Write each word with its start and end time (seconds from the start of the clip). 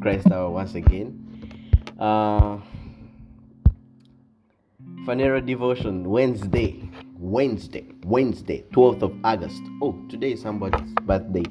Christ 0.00 0.30
Hour 0.30 0.50
once 0.50 0.74
again. 0.74 1.24
Uh, 1.98 2.58
Phaneroo 5.04 5.44
Devotion 5.44 6.08
Wednesday, 6.08 6.88
Wednesday, 7.18 7.86
Wednesday, 8.04 8.64
12th 8.72 9.02
of 9.02 9.16
August. 9.24 9.62
Oh, 9.82 9.98
today 10.08 10.32
is 10.32 10.42
somebody's 10.42 10.92
birthday. 11.02 11.44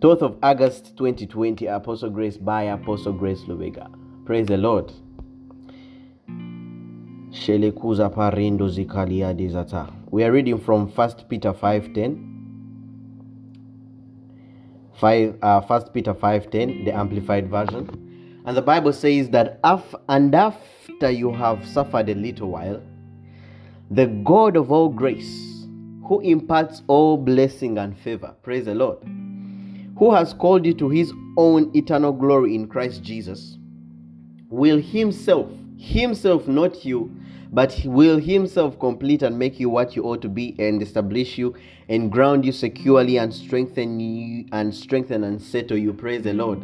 12th 0.00 0.22
of 0.22 0.38
August 0.42 0.96
2020, 0.98 1.66
Apostle 1.66 2.10
Grace 2.10 2.36
by 2.36 2.64
Apostle 2.64 3.14
Grace 3.14 3.40
Lubega. 3.42 3.88
Praise 4.26 4.46
the 4.46 4.56
Lord. 4.56 4.92
We 10.10 10.22
are 10.22 10.32
reading 10.32 10.58
from 10.60 10.88
1 10.88 11.10
Peter 11.28 11.52
5:10. 11.52 12.33
5 15.04 15.38
uh, 15.42 15.60
1 15.60 15.90
Peter 15.92 16.14
5:10, 16.14 16.86
the 16.86 16.92
amplified 16.92 17.50
version. 17.50 18.40
And 18.46 18.56
the 18.56 18.62
Bible 18.62 18.94
says 18.94 19.28
that 19.30 19.60
af- 19.62 19.94
and 20.08 20.34
after 20.34 21.10
you 21.10 21.30
have 21.30 21.66
suffered 21.66 22.08
a 22.08 22.14
little 22.14 22.48
while, 22.48 22.80
the 23.90 24.06
God 24.06 24.56
of 24.56 24.72
all 24.72 24.88
grace, 24.88 25.66
who 26.08 26.20
imparts 26.20 26.80
all 26.86 27.18
blessing 27.18 27.76
and 27.76 27.94
favor, 27.98 28.34
praise 28.42 28.64
the 28.64 28.74
Lord, 28.74 28.96
who 29.98 30.10
has 30.14 30.32
called 30.32 30.64
you 30.64 30.72
to 30.72 30.88
his 30.88 31.12
own 31.36 31.70
eternal 31.76 32.14
glory 32.14 32.54
in 32.54 32.66
Christ 32.66 33.02
Jesus, 33.02 33.58
will 34.48 34.80
himself, 34.80 35.52
himself, 35.76 36.48
not 36.48 36.82
you, 36.86 37.14
but 37.54 37.72
he 37.72 37.86
will 37.86 38.18
himself 38.18 38.80
complete 38.80 39.22
and 39.22 39.38
make 39.38 39.60
you 39.60 39.70
what 39.70 39.94
you 39.94 40.02
ought 40.02 40.20
to 40.20 40.28
be 40.28 40.56
and 40.58 40.82
establish 40.82 41.38
you 41.38 41.54
and 41.88 42.10
ground 42.10 42.44
you 42.44 42.50
securely 42.50 43.16
and 43.16 43.32
strengthen 43.32 44.00
you 44.00 44.44
and 44.50 44.74
strengthen 44.74 45.22
and 45.22 45.40
settle 45.40 45.78
you. 45.78 45.92
Praise 45.92 46.22
the 46.22 46.34
lord. 46.34 46.60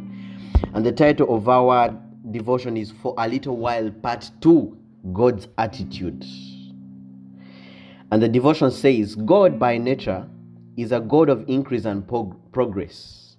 And 0.75 0.85
the 0.85 0.91
title 0.91 1.33
of 1.33 1.49
our 1.49 1.97
devotion 2.33 2.77
is 2.77 2.91
for 2.91 3.15
a 3.19 3.29
little 3.29 3.57
while 3.57 3.89
part 3.89 4.29
2 4.41 4.77
god's 5.13 5.47
attitude. 5.59 6.25
And 8.11 8.21
the 8.21 8.29
devotion 8.29 8.73
says 8.73 9.15
god 9.15 9.61
by 9.61 9.79
nature 9.79 10.29
is 10.77 10.91
a 10.91 10.99
god 10.99 11.29
of 11.29 11.49
increase 11.49 11.85
and 11.85 12.07
prog- 12.07 12.37
progress. 12.51 13.37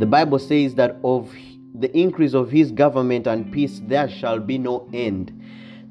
The 0.00 0.06
bible 0.06 0.38
says 0.38 0.74
that 0.74 0.98
of 1.02 1.32
the 1.74 1.96
increase 1.96 2.34
of 2.34 2.50
his 2.50 2.70
government 2.70 3.26
and 3.26 3.50
peace 3.50 3.80
there 3.84 4.08
shall 4.08 4.38
be 4.38 4.58
no 4.58 4.86
end 4.92 5.32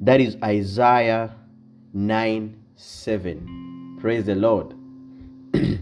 that 0.00 0.20
is 0.20 0.36
Isaiah 0.42 1.34
9 1.92 2.56
7. 2.76 3.98
Praise 4.00 4.24
the 4.24 4.34
Lord. 4.34 4.74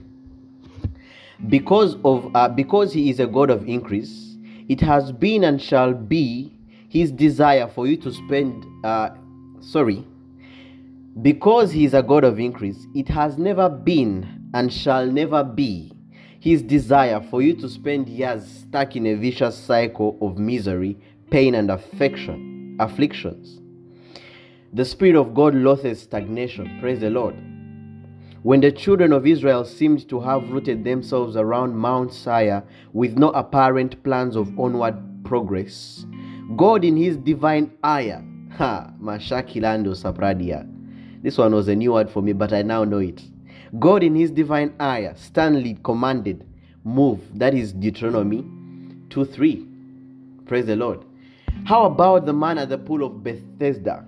because 1.48 1.96
of 2.04 2.34
uh, 2.34 2.48
because 2.48 2.92
he 2.92 3.10
is 3.10 3.20
a 3.20 3.26
God 3.26 3.50
of 3.50 3.68
increase, 3.68 4.36
it 4.68 4.80
has 4.80 5.12
been 5.12 5.44
and 5.44 5.62
shall 5.62 5.94
be 5.94 6.52
his 6.88 7.12
desire 7.12 7.68
for 7.68 7.86
you 7.86 7.96
to 7.98 8.12
spend 8.12 8.66
uh, 8.84 9.10
sorry 9.60 10.04
because 11.22 11.72
he 11.72 11.84
is 11.84 11.94
a 11.94 12.02
God 12.02 12.24
of 12.24 12.38
increase, 12.38 12.86
it 12.94 13.08
has 13.08 13.38
never 13.38 13.68
been 13.68 14.50
and 14.54 14.72
shall 14.72 15.06
never 15.06 15.42
be 15.42 15.92
his 16.40 16.62
desire 16.62 17.20
for 17.20 17.42
you 17.42 17.54
to 17.54 17.68
spend 17.68 18.08
years 18.08 18.46
stuck 18.46 18.94
in 18.94 19.06
a 19.06 19.14
vicious 19.14 19.58
cycle 19.58 20.16
of 20.20 20.38
misery, 20.38 20.96
pain, 21.30 21.56
and 21.56 21.70
affection, 21.70 22.76
afflictions. 22.78 23.60
The 24.74 24.84
Spirit 24.84 25.16
of 25.16 25.32
God 25.32 25.54
loathes 25.54 26.02
stagnation. 26.02 26.78
Praise 26.78 27.00
the 27.00 27.08
Lord. 27.08 27.34
When 28.42 28.60
the 28.60 28.70
children 28.70 29.12
of 29.12 29.26
Israel 29.26 29.64
seemed 29.64 30.06
to 30.10 30.20
have 30.20 30.50
rooted 30.50 30.84
themselves 30.84 31.36
around 31.36 31.74
Mount 31.74 32.12
Seir 32.12 32.62
with 32.92 33.16
no 33.16 33.30
apparent 33.30 34.02
plans 34.02 34.36
of 34.36 34.58
onward 34.58 35.24
progress, 35.24 36.04
God, 36.54 36.84
in 36.84 36.98
His 36.98 37.16
divine 37.16 37.72
ire, 37.82 38.22
ha, 38.58 38.92
Mashakilando 39.00 39.94
Sapradia. 39.96 40.68
This 41.22 41.38
one 41.38 41.54
was 41.54 41.68
a 41.68 41.74
new 41.74 41.94
word 41.94 42.10
for 42.10 42.20
me, 42.22 42.34
but 42.34 42.52
I 42.52 42.60
now 42.60 42.84
know 42.84 42.98
it. 42.98 43.22
God, 43.78 44.02
in 44.02 44.14
His 44.14 44.30
divine 44.30 44.74
ire, 44.78 45.14
sternly 45.16 45.78
commanded, 45.82 46.46
move. 46.84 47.20
That 47.38 47.54
is 47.54 47.72
Deuteronomy 47.72 48.44
2 49.08 49.24
3. 49.24 49.66
Praise 50.44 50.66
the 50.66 50.76
Lord. 50.76 51.06
How 51.64 51.86
about 51.86 52.26
the 52.26 52.34
man 52.34 52.58
at 52.58 52.68
the 52.68 52.78
pool 52.78 53.02
of 53.02 53.24
Bethesda? 53.24 54.04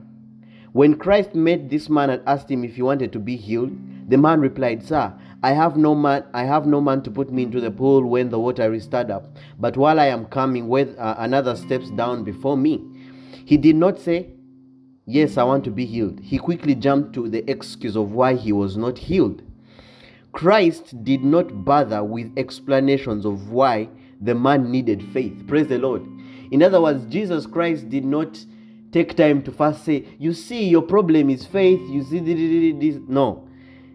When 0.73 0.95
Christ 0.95 1.35
met 1.35 1.69
this 1.69 1.89
man 1.89 2.11
and 2.11 2.23
asked 2.27 2.51
him 2.51 2.65
if 2.65 2.77
he 2.77 2.83
wanted 2.83 3.13
to 3.13 3.19
be 3.19 3.37
healed, 3.37 3.73
the 4.09 4.17
man 4.17 4.41
replied, 4.41 4.85
Sir, 4.85 5.13
I 5.43 5.53
have 5.53 5.77
no 5.77 5.95
man 5.95 6.25
I 6.35 6.45
have 6.45 6.67
no 6.67 6.81
man 6.81 7.03
to 7.03 7.11
put 7.11 7.33
me 7.33 7.45
into 7.45 7.61
the 7.61 7.71
pool 7.71 8.05
when 8.05 8.29
the 8.31 8.39
water 8.39 8.73
is 8.75 8.85
stirred 8.85 9.11
up. 9.11 9.37
But 9.59 9.77
while 9.77 9.99
I 9.99 10.07
am 10.07 10.27
coming, 10.27 10.69
with 10.69 10.97
uh, 10.99 11.15
another 11.19 11.57
steps 11.57 11.91
down 11.91 12.25
before 12.25 12.57
me. 12.57 12.85
He 13.45 13.57
did 13.57 13.77
not 13.77 13.99
say, 13.99 14.31
Yes, 15.07 15.37
I 15.37 15.43
want 15.43 15.65
to 15.65 15.71
be 15.71 15.87
healed. 15.87 16.21
He 16.21 16.39
quickly 16.39 16.77
jumped 16.77 17.15
to 17.15 17.29
the 17.29 17.49
excuse 17.51 17.97
of 17.97 18.13
why 18.13 18.35
he 18.35 18.53
was 18.53 18.77
not 18.77 18.99
healed. 18.99 19.43
Christ 20.33 21.03
did 21.03 21.25
not 21.25 21.65
bother 21.65 22.05
with 22.05 22.33
explanations 22.37 23.25
of 23.25 23.51
why 23.51 23.89
the 24.21 24.37
man 24.37 24.71
needed 24.71 25.03
faith. 25.13 25.45
Praise 25.49 25.67
the 25.67 25.79
Lord. 25.79 26.07
In 26.53 26.63
other 26.63 26.81
words, 26.81 27.07
Jesus 27.07 27.47
Christ 27.47 27.89
did 27.89 28.05
not 28.05 28.39
take 28.93 29.17
time 29.17 29.43
to 29.43 29.53
first 29.53 29.85
say, 29.85 30.07
You 30.19 30.33
see, 30.35 30.69
your 30.69 30.83
problem 30.83 31.31
is 31.31 31.47
faith. 31.47 31.81
You 31.89 32.03
see, 32.03 32.73
this. 32.73 33.01
No. 33.09 33.49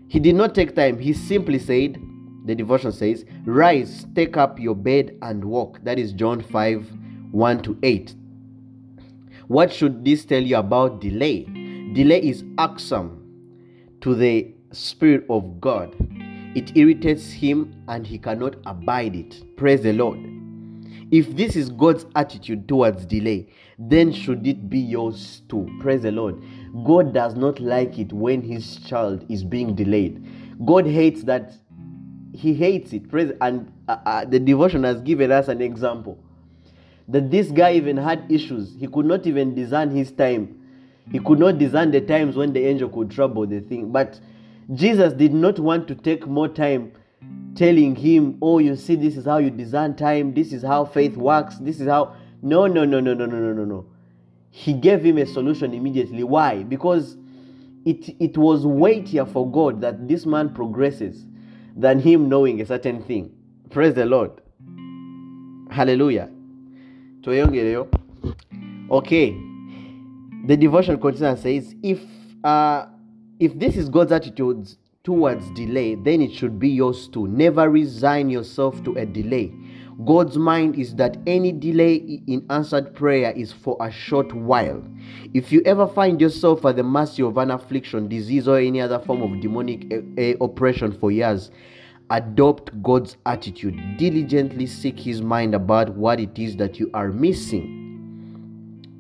He 0.07 0.19
did 0.19 0.35
not 0.35 0.55
take 0.55 0.75
time. 0.75 0.99
He 0.99 1.13
simply 1.13 1.59
said, 1.59 2.01
The 2.45 2.55
devotion 2.55 2.91
says, 2.91 3.25
Rise, 3.45 4.05
take 4.15 4.37
up 4.37 4.59
your 4.59 4.75
bed 4.75 5.17
and 5.21 5.43
walk. 5.43 5.79
That 5.83 5.99
is 5.99 6.13
John 6.13 6.41
5 6.41 6.91
1 7.31 7.63
to 7.63 7.77
8. 7.83 8.15
What 9.47 9.71
should 9.71 10.03
this 10.03 10.25
tell 10.25 10.41
you 10.41 10.57
about 10.57 11.01
delay? 11.01 11.43
Delay 11.93 12.21
is 12.21 12.43
irksome 12.59 13.21
to 14.01 14.15
the 14.15 14.53
Spirit 14.71 15.25
of 15.29 15.61
God. 15.61 15.95
It 16.55 16.75
irritates 16.75 17.31
him 17.31 17.75
and 17.87 18.07
he 18.07 18.17
cannot 18.17 18.55
abide 18.65 19.15
it. 19.15 19.57
Praise 19.57 19.81
the 19.81 19.93
Lord. 19.93 20.19
If 21.11 21.35
this 21.35 21.55
is 21.55 21.69
God's 21.69 22.05
attitude 22.15 22.67
towards 22.67 23.05
delay, 23.05 23.47
then 23.77 24.11
should 24.11 24.45
it 24.47 24.69
be 24.69 24.79
yours 24.79 25.41
too. 25.49 25.69
Praise 25.81 26.03
the 26.03 26.11
Lord. 26.11 26.41
God 26.85 27.13
does 27.13 27.35
not 27.35 27.59
like 27.59 27.99
it 27.99 28.13
when 28.13 28.41
his 28.41 28.77
child 28.77 29.25
is 29.29 29.43
being 29.43 29.75
delayed. 29.75 30.25
God 30.65 30.85
hates 30.85 31.23
that. 31.23 31.53
He 32.33 32.53
hates 32.53 32.93
it. 32.93 33.09
Praise 33.09 33.31
and 33.41 33.71
uh, 33.87 33.97
uh, 34.05 34.25
the 34.25 34.39
devotion 34.39 34.83
has 34.83 35.01
given 35.01 35.31
us 35.31 35.47
an 35.47 35.61
example 35.61 36.19
that 37.07 37.31
this 37.31 37.51
guy 37.51 37.73
even 37.73 37.97
had 37.97 38.25
issues. 38.29 38.75
He 38.77 38.87
could 38.87 39.05
not 39.05 39.27
even 39.27 39.53
design 39.55 39.91
his 39.91 40.11
time. 40.11 40.61
He 41.11 41.19
could 41.19 41.39
not 41.39 41.59
design 41.59 41.91
the 41.91 42.01
times 42.01 42.35
when 42.35 42.51
the 42.51 42.65
angel 42.65 42.89
could 42.89 43.11
trouble 43.11 43.45
the 43.45 43.59
thing. 43.59 43.91
But 43.91 44.19
Jesus 44.73 45.13
did 45.13 45.33
not 45.33 45.59
want 45.59 45.87
to 45.89 45.95
take 45.95 46.25
more 46.25 46.47
time 46.47 46.93
telling 47.55 47.95
him, 47.95 48.37
Oh, 48.41 48.59
you 48.59 48.75
see, 48.75 48.95
this 48.95 49.17
is 49.17 49.25
how 49.25 49.37
you 49.37 49.49
design 49.49 49.95
time, 49.95 50.33
this 50.33 50.51
is 50.51 50.63
how 50.63 50.85
faith 50.85 51.15
works, 51.15 51.57
this 51.57 51.79
is 51.79 51.87
how. 51.87 52.15
No, 52.41 52.67
no, 52.67 52.85
no, 52.85 52.99
no, 52.99 53.13
no, 53.13 53.25
no, 53.25 53.39
no, 53.39 53.53
no, 53.53 53.65
no. 53.65 53.85
He 54.51 54.73
gave 54.73 55.03
him 55.03 55.17
a 55.17 55.25
solution 55.25 55.73
immediately. 55.73 56.23
Why? 56.23 56.63
Because 56.63 57.17
it, 57.85 58.15
it 58.19 58.37
was 58.37 58.65
weightier 58.65 59.25
for 59.25 59.49
God 59.51 59.81
that 59.81 60.07
this 60.07 60.25
man 60.25 60.53
progresses 60.53 61.25
than 61.75 61.99
him 61.99 62.29
knowing 62.29 62.61
a 62.61 62.65
certain 62.65 63.03
thing. 63.03 63.31
Praise 63.69 63.93
the 63.93 64.05
Lord. 64.05 64.31
Hallelujah. 65.69 66.29
Okay. 68.91 69.35
The 70.45 70.55
devotion 70.55 70.99
continues 70.99 71.21
and 71.21 71.39
says, 71.39 71.75
if 71.81 72.01
uh 72.43 72.85
if 73.39 73.57
this 73.59 73.75
is 73.75 73.89
God's 73.89 74.11
attitude 74.11 74.69
towards 75.03 75.49
delay, 75.51 75.95
then 75.95 76.21
it 76.21 76.31
should 76.31 76.59
be 76.59 76.69
yours 76.69 77.07
too. 77.07 77.27
Never 77.27 77.69
resign 77.69 78.29
yourself 78.29 78.83
to 78.85 78.95
a 78.95 79.05
delay. 79.05 79.51
God's 80.03 80.37
mind 80.37 80.77
is 80.77 80.95
that 80.95 81.17
any 81.25 81.53
delay 81.53 81.95
in 82.27 82.45
answered 82.49 82.93
prayer 82.95 83.31
is 83.31 83.53
for 83.53 83.77
a 83.79 83.89
short 83.89 84.33
while. 84.33 84.83
If 85.33 85.53
you 85.53 85.61
ever 85.65 85.87
find 85.87 86.19
yourself 86.19 86.65
at 86.65 86.75
the 86.75 86.83
mercy 86.83 87.23
of 87.23 87.37
an 87.37 87.49
affliction, 87.49 88.09
disease, 88.09 88.47
or 88.47 88.57
any 88.57 88.81
other 88.81 88.99
form 88.99 89.21
of 89.21 89.39
demonic 89.41 89.93
uh, 89.93 90.21
uh, 90.21 90.33
oppression 90.43 90.91
for 90.91 91.11
years, 91.11 91.49
adopt 92.09 92.81
God's 92.83 93.15
attitude. 93.25 93.79
Diligently 93.97 94.67
seek 94.67 94.99
His 94.99 95.21
mind 95.21 95.55
about 95.55 95.89
what 95.95 96.19
it 96.19 96.37
is 96.37 96.57
that 96.57 96.77
you 96.77 96.91
are 96.93 97.09
missing. 97.09 97.81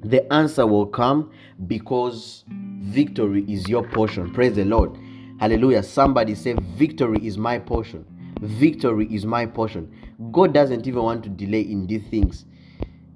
The 0.05 0.31
answer 0.31 0.65
will 0.65 0.85
come 0.85 1.31
because 1.67 2.45
victory 2.79 3.43
is 3.49 3.67
your 3.67 3.85
portion. 3.89 4.33
Praise 4.33 4.55
the 4.55 4.63
Lord. 4.63 4.97
Hallelujah. 5.39 5.83
Somebody 5.83 6.35
say, 6.35 6.55
Victory 6.77 7.19
is 7.25 7.37
my 7.37 7.59
portion. 7.59 8.05
Victory 8.39 9.07
is 9.13 9.25
my 9.25 9.45
portion. 9.45 9.91
God 10.31 10.53
doesn't 10.53 10.87
even 10.87 11.03
want 11.03 11.23
to 11.23 11.29
delay 11.29 11.61
in 11.61 11.87
these 11.87 12.03
things. 12.07 12.45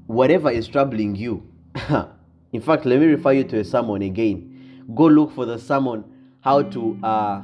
Whatever 0.07 0.49
is 0.51 0.67
troubling 0.67 1.15
you, 1.15 1.47
in 2.51 2.61
fact, 2.61 2.85
let 2.85 2.99
me 2.99 3.05
refer 3.05 3.33
you 3.33 3.43
to 3.45 3.59
a 3.59 3.63
sermon 3.63 4.01
again. 4.01 4.85
Go 4.95 5.05
look 5.05 5.31
for 5.31 5.45
the 5.45 5.57
sermon 5.59 6.03
how 6.41 6.63
to 6.63 6.99
uh, 7.03 7.41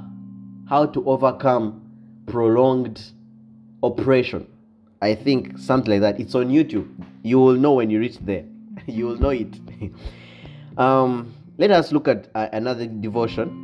how 0.68 0.86
to 0.88 1.06
overcome 1.08 1.82
prolonged 2.26 3.02
oppression. 3.84 4.48
I 5.02 5.14
think 5.16 5.58
something 5.60 5.92
like 5.92 6.02
that. 6.02 6.20
It's 6.20 6.34
on 6.36 6.50
YouTube. 6.50 6.90
You 7.24 7.40
will 7.40 7.54
know 7.54 7.74
when 7.74 7.90
you 7.90 8.00
reach 8.00 8.18
there. 8.20 8.46
you 8.88 9.06
will 9.08 9.18
know 9.18 9.30
it. 9.30 9.56
um, 10.78 11.34
let 11.58 11.72
us 11.72 11.92
look 11.92 12.08
at 12.08 12.30
uh, 12.36 12.50
another 12.54 12.88
devotion. 12.88 13.62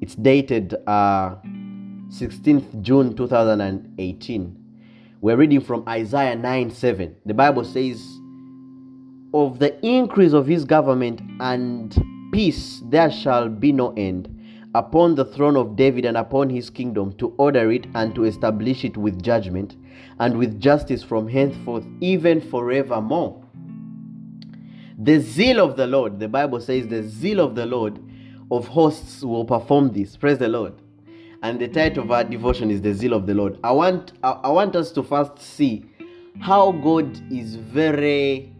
It's 0.00 0.14
dated 0.14 0.74
uh, 0.86 1.36
16th 2.14 2.80
June 2.80 3.16
2018. 3.16 4.56
We're 5.20 5.36
reading 5.36 5.60
from 5.60 5.82
Isaiah 5.88 6.36
9 6.36 6.70
7. 6.70 7.16
The 7.26 7.34
Bible 7.34 7.64
says, 7.64 8.00
Of 9.32 9.58
the 9.58 9.84
increase 9.84 10.32
of 10.32 10.46
his 10.46 10.64
government 10.64 11.20
and 11.40 11.92
peace 12.32 12.80
there 12.84 13.10
shall 13.10 13.48
be 13.48 13.72
no 13.72 13.92
end 13.94 14.30
upon 14.76 15.16
the 15.16 15.24
throne 15.24 15.56
of 15.56 15.74
David 15.74 16.04
and 16.04 16.16
upon 16.16 16.50
his 16.50 16.70
kingdom 16.70 17.14
to 17.14 17.34
order 17.36 17.72
it 17.72 17.88
and 17.96 18.14
to 18.14 18.26
establish 18.26 18.84
it 18.84 18.96
with 18.96 19.20
judgment 19.20 19.74
and 20.20 20.38
with 20.38 20.60
justice 20.60 21.02
from 21.02 21.26
henceforth, 21.26 21.84
even 22.00 22.40
forevermore. 22.40 23.42
The 24.96 25.18
zeal 25.18 25.58
of 25.58 25.76
the 25.76 25.88
Lord, 25.88 26.20
the 26.20 26.28
Bible 26.28 26.60
says, 26.60 26.86
the 26.86 27.02
zeal 27.02 27.40
of 27.40 27.56
the 27.56 27.66
Lord 27.66 27.98
of 28.52 28.68
hosts 28.68 29.24
will 29.24 29.44
perform 29.44 29.92
this. 29.92 30.16
Praise 30.16 30.38
the 30.38 30.46
Lord. 30.46 30.74
And 31.44 31.60
the 31.60 31.68
title 31.68 32.04
of 32.04 32.10
our 32.10 32.24
devotion 32.24 32.70
is 32.70 32.80
The 32.80 32.94
Zeal 32.94 33.12
of 33.12 33.26
the 33.26 33.34
Lord. 33.34 33.58
I 33.62 33.70
want 33.70 34.12
I, 34.22 34.30
I 34.30 34.48
want 34.48 34.74
us 34.74 34.90
to 34.92 35.02
first 35.02 35.38
see 35.38 35.84
how 36.40 36.72
God 36.72 37.20
is 37.30 37.56
very 37.56 38.50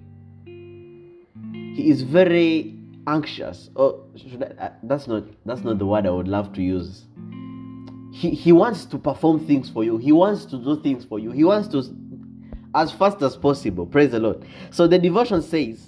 he 0.44 1.88
is 1.88 2.02
very 2.02 2.78
anxious. 3.06 3.70
Oh, 3.74 4.04
I, 4.38 4.44
uh, 4.44 4.72
that's 4.82 5.08
not 5.08 5.24
that's 5.46 5.62
not 5.62 5.78
the 5.78 5.86
word 5.86 6.06
I 6.06 6.10
would 6.10 6.28
love 6.28 6.52
to 6.52 6.62
use. 6.62 7.06
He 8.12 8.32
he 8.32 8.52
wants 8.52 8.84
to 8.84 8.98
perform 8.98 9.46
things 9.46 9.70
for 9.70 9.82
you. 9.82 9.96
He 9.96 10.12
wants 10.12 10.44
to 10.44 10.58
do 10.58 10.78
things 10.82 11.06
for 11.06 11.18
you. 11.18 11.30
He 11.30 11.42
wants 11.42 11.68
to 11.68 11.84
as 12.74 12.92
fast 12.92 13.22
as 13.22 13.34
possible. 13.34 13.86
Praise 13.86 14.10
the 14.10 14.20
Lord. 14.20 14.44
So 14.70 14.86
the 14.86 14.98
devotion 14.98 15.40
says 15.40 15.82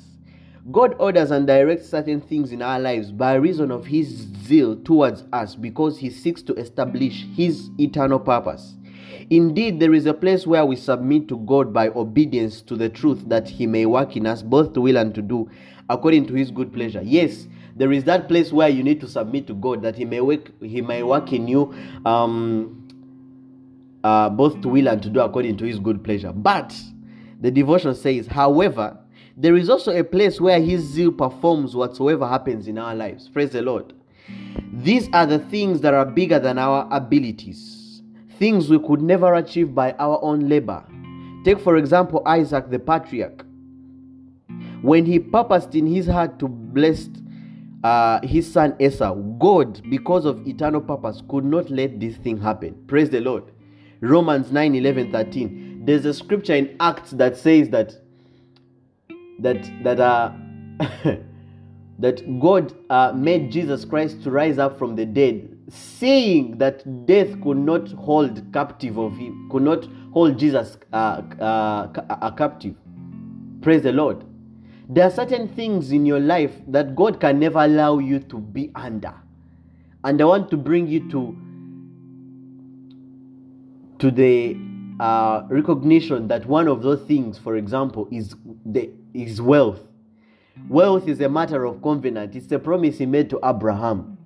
God 0.72 0.96
orders 0.98 1.30
and 1.30 1.46
directs 1.46 1.88
certain 1.88 2.20
things 2.20 2.50
in 2.50 2.60
our 2.60 2.80
lives 2.80 3.12
by 3.12 3.34
reason 3.34 3.70
of 3.70 3.86
His 3.86 4.08
zeal 4.44 4.74
towards 4.76 5.22
us 5.32 5.54
because 5.54 5.98
He 5.98 6.10
seeks 6.10 6.42
to 6.42 6.54
establish 6.54 7.24
His 7.36 7.70
eternal 7.78 8.18
purpose. 8.18 8.74
Indeed, 9.30 9.78
there 9.78 9.94
is 9.94 10.06
a 10.06 10.14
place 10.14 10.46
where 10.46 10.64
we 10.64 10.74
submit 10.74 11.28
to 11.28 11.38
God 11.38 11.72
by 11.72 11.88
obedience 11.88 12.62
to 12.62 12.74
the 12.74 12.88
truth 12.88 13.28
that 13.28 13.48
He 13.48 13.66
may 13.66 13.86
work 13.86 14.16
in 14.16 14.26
us 14.26 14.42
both 14.42 14.72
to 14.74 14.80
will 14.80 14.96
and 14.96 15.14
to 15.14 15.22
do 15.22 15.48
according 15.88 16.26
to 16.26 16.34
His 16.34 16.50
good 16.50 16.72
pleasure. 16.72 17.02
Yes, 17.02 17.46
there 17.76 17.92
is 17.92 18.02
that 18.04 18.26
place 18.26 18.52
where 18.52 18.68
you 18.68 18.82
need 18.82 19.00
to 19.02 19.08
submit 19.08 19.46
to 19.46 19.54
God 19.54 19.82
that 19.82 19.96
He 19.96 20.04
may 20.04 20.20
work, 20.20 20.50
He 20.60 20.80
may 20.80 21.04
work 21.04 21.32
in 21.32 21.46
you 21.46 21.74
um, 22.04 22.88
uh, 24.02 24.30
both 24.30 24.60
to 24.62 24.68
will 24.68 24.88
and 24.88 25.00
to 25.02 25.10
do 25.10 25.20
according 25.20 25.58
to 25.58 25.64
His 25.64 25.78
good 25.78 26.02
pleasure. 26.02 26.32
But 26.32 26.74
the 27.40 27.52
devotion 27.52 27.94
says, 27.94 28.26
however, 28.26 28.98
there 29.36 29.56
is 29.56 29.68
also 29.68 29.94
a 29.94 30.02
place 30.02 30.40
where 30.40 30.60
his 30.60 30.82
zeal 30.82 31.12
performs 31.12 31.76
whatsoever 31.76 32.26
happens 32.26 32.68
in 32.68 32.78
our 32.78 32.94
lives. 32.94 33.28
Praise 33.28 33.50
the 33.50 33.60
Lord. 33.60 33.92
These 34.72 35.08
are 35.12 35.26
the 35.26 35.38
things 35.38 35.82
that 35.82 35.92
are 35.92 36.06
bigger 36.06 36.38
than 36.38 36.58
our 36.58 36.88
abilities, 36.90 38.02
things 38.38 38.70
we 38.70 38.78
could 38.78 39.02
never 39.02 39.34
achieve 39.34 39.74
by 39.74 39.92
our 39.92 40.18
own 40.22 40.48
labor. 40.48 40.82
Take, 41.44 41.60
for 41.60 41.76
example, 41.76 42.22
Isaac 42.26 42.70
the 42.70 42.78
patriarch. 42.78 43.44
When 44.80 45.04
he 45.04 45.18
purposed 45.18 45.74
in 45.74 45.86
his 45.86 46.06
heart 46.06 46.38
to 46.38 46.48
bless 46.48 47.08
uh, 47.84 48.20
his 48.26 48.50
son 48.50 48.74
Esau, 48.80 49.14
God, 49.38 49.82
because 49.90 50.24
of 50.24 50.46
eternal 50.46 50.80
purpose, 50.80 51.22
could 51.28 51.44
not 51.44 51.70
let 51.70 52.00
this 52.00 52.16
thing 52.16 52.38
happen. 52.40 52.74
Praise 52.86 53.10
the 53.10 53.20
Lord. 53.20 53.44
Romans 54.00 54.50
9 54.50 54.74
11 54.74 55.12
13. 55.12 55.82
There's 55.84 56.04
a 56.04 56.14
scripture 56.14 56.54
in 56.54 56.74
Acts 56.80 57.12
that 57.12 57.36
says 57.36 57.68
that 57.70 57.94
that 59.40 59.68
that 59.82 60.00
uh, 60.00 60.32
that 61.98 62.40
God 62.40 62.74
uh, 62.90 63.12
made 63.14 63.50
Jesus 63.50 63.84
Christ 63.84 64.22
to 64.24 64.30
rise 64.30 64.58
up 64.58 64.78
from 64.78 64.96
the 64.96 65.06
dead, 65.06 65.56
saying 65.68 66.58
that 66.58 67.06
death 67.06 67.40
could 67.42 67.56
not 67.56 67.88
hold 67.92 68.52
captive 68.52 68.98
of 68.98 69.16
him, 69.16 69.48
could 69.50 69.62
not 69.62 69.86
hold 70.12 70.38
Jesus 70.38 70.76
uh, 70.92 71.22
uh, 71.40 71.88
a 72.22 72.32
captive. 72.36 72.74
Praise 73.62 73.82
the 73.82 73.92
Lord. 73.92 74.24
There 74.88 75.04
are 75.04 75.10
certain 75.10 75.48
things 75.48 75.90
in 75.90 76.06
your 76.06 76.20
life 76.20 76.52
that 76.68 76.94
God 76.94 77.18
can 77.20 77.40
never 77.40 77.58
allow 77.58 77.98
you 77.98 78.20
to 78.20 78.38
be 78.38 78.70
under, 78.74 79.14
and 80.04 80.20
I 80.20 80.24
want 80.24 80.50
to 80.50 80.56
bring 80.56 80.86
you 80.86 81.10
to 81.10 81.36
to 83.98 84.10
the 84.10 84.56
uh, 85.00 85.42
recognition 85.50 86.28
that 86.28 86.46
one 86.46 86.68
of 86.68 86.82
those 86.82 87.02
things, 87.02 87.38
for 87.38 87.56
example, 87.56 88.08
is 88.10 88.34
the 88.64 88.90
is 89.12 89.40
wealth. 89.42 89.80
Wealth 90.68 91.06
is 91.06 91.20
a 91.20 91.28
matter 91.28 91.64
of 91.64 91.82
covenant. 91.82 92.34
It's 92.34 92.50
a 92.50 92.58
promise 92.58 92.98
he 92.98 93.06
made 93.06 93.28
to 93.30 93.40
Abraham. 93.44 94.16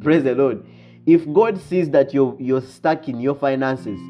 Praise 0.00 0.24
the 0.24 0.34
Lord. 0.34 0.64
If 1.06 1.30
God 1.32 1.60
sees 1.60 1.90
that 1.90 2.14
you're 2.14 2.36
you're 2.38 2.62
stuck 2.62 3.08
in 3.08 3.20
your 3.20 3.34
finances, 3.34 4.00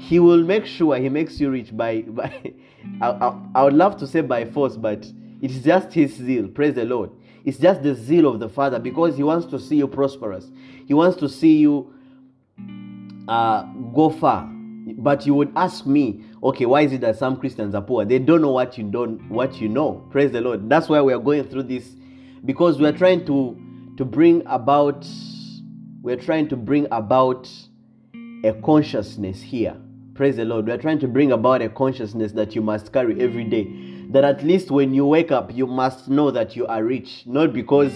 He 0.00 0.18
will 0.18 0.42
make 0.42 0.64
sure 0.64 0.96
He 0.96 1.10
makes 1.10 1.38
you 1.38 1.50
rich 1.50 1.76
by 1.76 2.02
by. 2.08 2.54
I, 3.02 3.10
I, 3.10 3.40
I 3.56 3.64
would 3.64 3.74
love 3.74 3.98
to 3.98 4.06
say 4.06 4.22
by 4.22 4.46
force, 4.46 4.76
but 4.76 5.06
it's 5.42 5.58
just 5.58 5.92
His 5.92 6.14
zeal. 6.14 6.48
Praise 6.48 6.74
the 6.74 6.84
Lord. 6.86 7.10
It's 7.44 7.58
just 7.58 7.82
the 7.82 7.94
zeal 7.94 8.26
of 8.26 8.40
the 8.40 8.48
Father 8.48 8.78
because 8.78 9.16
He 9.16 9.22
wants 9.22 9.46
to 9.48 9.58
see 9.60 9.76
you 9.76 9.88
prosperous. 9.88 10.46
He 10.86 10.94
wants 10.94 11.18
to 11.18 11.28
see 11.28 11.58
you 11.58 11.92
uh, 13.28 13.64
go 13.94 14.08
far 14.08 14.50
but 14.96 15.26
you 15.26 15.34
would 15.34 15.52
ask 15.56 15.86
me 15.86 16.24
okay 16.42 16.66
why 16.66 16.82
is 16.82 16.92
it 16.92 17.00
that 17.00 17.16
some 17.16 17.36
christians 17.36 17.74
are 17.74 17.82
poor? 17.82 18.04
They 18.04 18.18
don't 18.18 18.42
know 18.42 18.52
what 18.52 18.78
you 18.78 18.84
don't 18.84 19.28
what 19.30 19.60
you 19.60 19.68
know. 19.68 20.06
Praise 20.10 20.32
the 20.32 20.40
lord. 20.40 20.68
That's 20.68 20.88
why 20.88 21.00
we 21.02 21.12
are 21.12 21.18
going 21.18 21.44
through 21.44 21.64
this 21.64 21.96
because 22.44 22.78
we 22.78 22.86
are 22.86 22.92
trying 22.92 23.24
to 23.26 23.56
to 23.96 24.04
bring 24.04 24.42
about 24.46 25.06
we're 26.02 26.16
trying 26.16 26.48
to 26.48 26.56
bring 26.56 26.86
about 26.92 27.48
a 28.44 28.52
consciousness 28.64 29.42
here. 29.42 29.76
Praise 30.14 30.36
the 30.36 30.44
lord. 30.44 30.66
We're 30.66 30.78
trying 30.78 31.00
to 31.00 31.08
bring 31.08 31.32
about 31.32 31.62
a 31.62 31.68
consciousness 31.68 32.32
that 32.32 32.54
you 32.54 32.62
must 32.62 32.92
carry 32.92 33.20
every 33.20 33.44
day. 33.44 33.66
That 34.10 34.24
at 34.24 34.42
least 34.42 34.70
when 34.70 34.94
you 34.94 35.04
wake 35.04 35.32
up 35.32 35.54
you 35.54 35.66
must 35.66 36.08
know 36.08 36.30
that 36.30 36.56
you 36.56 36.66
are 36.66 36.84
rich. 36.84 37.24
Not 37.26 37.52
because 37.52 37.92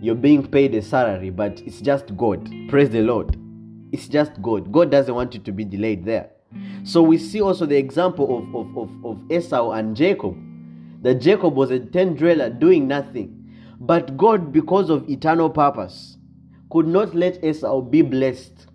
you're 0.00 0.14
being 0.14 0.46
paid 0.46 0.74
a 0.74 0.82
salary 0.82 1.30
but 1.30 1.60
it's 1.60 1.80
just 1.80 2.16
god. 2.16 2.50
Praise 2.68 2.90
the 2.90 3.02
lord 3.02 3.38
it's 3.92 4.08
just 4.08 4.40
God. 4.42 4.72
God 4.72 4.90
doesn't 4.90 5.14
want 5.14 5.34
you 5.34 5.40
to 5.40 5.52
be 5.52 5.64
delayed 5.64 6.04
there. 6.04 6.30
So 6.84 7.02
we 7.02 7.18
see 7.18 7.40
also 7.40 7.66
the 7.66 7.76
example 7.76 8.38
of, 8.38 8.54
of, 8.54 8.78
of, 8.78 9.04
of 9.04 9.30
Esau 9.30 9.72
and 9.72 9.96
Jacob. 9.96 10.36
That 11.02 11.16
Jacob 11.16 11.54
was 11.54 11.70
a 11.70 11.78
tent 11.78 12.18
dweller 12.18 12.50
doing 12.50 12.88
nothing. 12.88 13.54
But 13.78 14.16
God, 14.16 14.52
because 14.52 14.90
of 14.90 15.08
eternal 15.08 15.50
purpose, 15.50 16.16
could 16.70 16.86
not 16.86 17.14
let 17.14 17.44
Esau 17.44 17.80
be 17.82 18.02
blessed. 18.02 18.66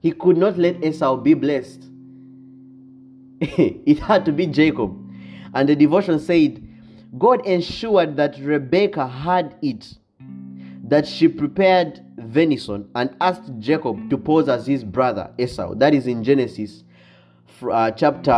He 0.00 0.12
could 0.12 0.36
not 0.36 0.58
let 0.58 0.84
Esau 0.84 1.16
be 1.16 1.34
blessed. 1.34 1.84
it 3.40 3.98
had 3.98 4.24
to 4.26 4.32
be 4.32 4.46
Jacob. 4.46 4.96
And 5.54 5.68
the 5.68 5.76
devotion 5.76 6.18
said, 6.18 6.66
God 7.18 7.46
ensured 7.46 8.16
that 8.16 8.38
Rebekah 8.38 9.06
had 9.06 9.56
it, 9.62 9.94
that 10.92 11.08
she 11.08 11.26
prepared 11.26 12.04
venison 12.18 12.86
and 12.94 13.16
asked 13.18 13.50
Jacob 13.58 14.10
to 14.10 14.18
pose 14.18 14.46
as 14.46 14.66
his 14.66 14.84
brother 14.84 15.32
Esau. 15.38 15.74
That 15.74 15.94
is 15.94 16.06
in 16.06 16.22
Genesis 16.22 16.84
uh, 17.62 17.90
chapter 17.92 18.30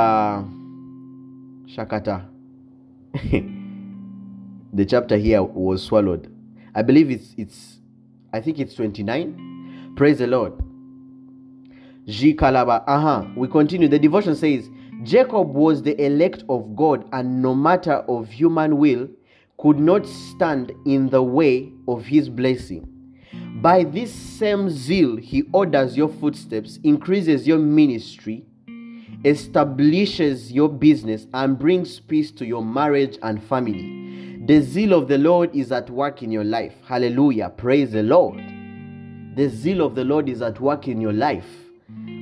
Shakata. 1.66 2.28
the 4.72 4.86
chapter 4.86 5.16
here 5.16 5.42
was 5.42 5.82
swallowed. 5.82 6.32
I 6.76 6.82
believe 6.82 7.10
it's 7.10 7.34
it's 7.36 7.78
I 8.32 8.40
think 8.40 8.60
it's 8.60 8.76
29. 8.76 9.94
Praise 9.96 10.18
the 10.18 10.28
Lord. 10.28 10.52
G 12.06 12.36
Kalaba. 12.36 12.84
Uh-huh. 12.86 13.24
We 13.34 13.48
continue. 13.48 13.88
The 13.88 13.98
devotion 13.98 14.36
says 14.36 14.70
Jacob 15.02 15.52
was 15.52 15.82
the 15.82 16.00
elect 16.00 16.44
of 16.48 16.76
God, 16.76 17.04
and 17.12 17.42
no 17.42 17.52
matter 17.52 17.94
of 18.06 18.30
human 18.30 18.78
will 18.78 19.08
could 19.64 19.80
not 19.80 20.06
stand 20.06 20.72
in 20.84 21.08
the 21.08 21.22
way 21.22 21.72
of 21.88 22.04
his 22.04 22.28
blessing. 22.28 22.86
By 23.62 23.84
this 23.84 24.12
same 24.12 24.68
zeal, 24.68 25.16
he 25.16 25.44
orders 25.54 25.96
your 25.96 26.10
footsteps, 26.10 26.78
increases 26.84 27.48
your 27.48 27.56
ministry, 27.56 28.44
establishes 29.24 30.52
your 30.52 30.68
business, 30.68 31.26
and 31.32 31.58
brings 31.58 31.98
peace 31.98 32.30
to 32.32 32.44
your 32.44 32.62
marriage 32.62 33.16
and 33.22 33.42
family. 33.42 34.42
The 34.44 34.60
zeal 34.60 34.92
of 34.92 35.08
the 35.08 35.16
Lord 35.16 35.56
is 35.56 35.72
at 35.72 35.88
work 35.88 36.22
in 36.22 36.30
your 36.30 36.44
life. 36.44 36.74
Hallelujah. 36.86 37.48
Praise 37.48 37.92
the 37.92 38.02
Lord. 38.02 38.44
The 39.34 39.48
zeal 39.48 39.80
of 39.80 39.94
the 39.94 40.04
Lord 40.04 40.28
is 40.28 40.42
at 40.42 40.60
work 40.60 40.88
in 40.88 41.00
your 41.00 41.14
life. 41.14 41.48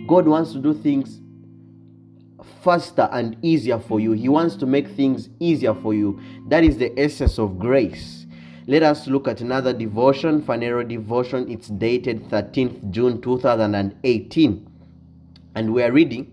God 0.07 0.29
wants 0.29 0.53
to 0.53 0.61
do 0.61 0.73
things 0.73 1.22
faster 2.63 3.09
and 3.13 3.37
easier 3.43 3.79
for 3.79 4.01
you. 4.01 4.13
He 4.13 4.29
wants 4.29 4.57
to 4.57 4.67
make 4.67 4.89
things 4.89 5.29
easier 5.41 5.75
for 5.75 5.95
you. 5.95 6.21
That 6.49 6.65
is 6.65 6.79
the 6.79 6.99
essence 6.99 7.39
of 7.39 7.59
grace. 7.59 8.27
Let 8.67 8.83
us 8.83 9.07
look 9.09 9.27
at 9.27 9.41
another 9.41 9.73
devotion, 9.73 10.41
Phaneroo 10.43 10.89
devotion. 10.89 11.51
It's 11.51 11.69
dated 11.69 12.29
13th 12.29 12.91
June 12.91 13.21
2018. 13.21 14.69
And 15.55 15.73
we 15.73 15.83
are 15.83 15.91
reading 15.91 16.33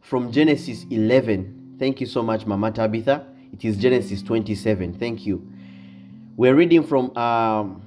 from 0.00 0.30
Genesis 0.30 0.86
11. 0.90 1.76
Thank 1.78 2.00
you 2.00 2.06
so 2.06 2.22
much, 2.22 2.46
Mama 2.46 2.70
Tabitha. 2.70 3.26
It 3.52 3.64
is 3.64 3.76
Genesis 3.76 4.22
27. 4.22 4.94
Thank 4.94 5.26
you. 5.26 5.50
We're 6.36 6.54
reading 6.54 6.82
from 6.84 7.16
um, 7.16 7.82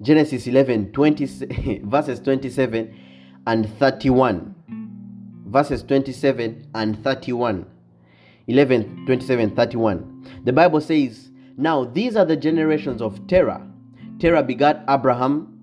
Genesis 0.00 0.46
11, 0.46 0.92
20, 0.92 1.80
verses 1.84 2.20
27 2.20 2.96
and 3.46 3.78
31. 3.78 4.54
Verses 5.48 5.82
27 5.82 6.68
and 6.74 7.02
31. 7.02 7.66
11, 8.46 9.04
27, 9.06 9.56
31. 9.56 10.42
The 10.44 10.52
Bible 10.52 10.80
says, 10.80 11.30
Now 11.56 11.84
these 11.84 12.16
are 12.16 12.24
the 12.24 12.36
generations 12.36 13.02
of 13.02 13.26
Terah. 13.26 13.66
Terah 14.18 14.42
begat 14.42 14.84
Abraham, 14.88 15.58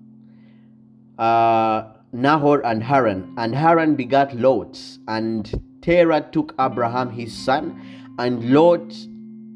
uh, 1.18 1.84
Nahor, 2.12 2.64
and 2.64 2.82
Haran. 2.82 3.34
And 3.36 3.54
Haran 3.54 3.96
begat 3.96 4.34
Lot. 4.36 4.80
And 5.08 5.50
Terah 5.82 6.28
took 6.32 6.54
Abraham 6.58 7.10
his 7.10 7.36
son, 7.36 7.80
and 8.18 8.52
Lot, 8.52 8.92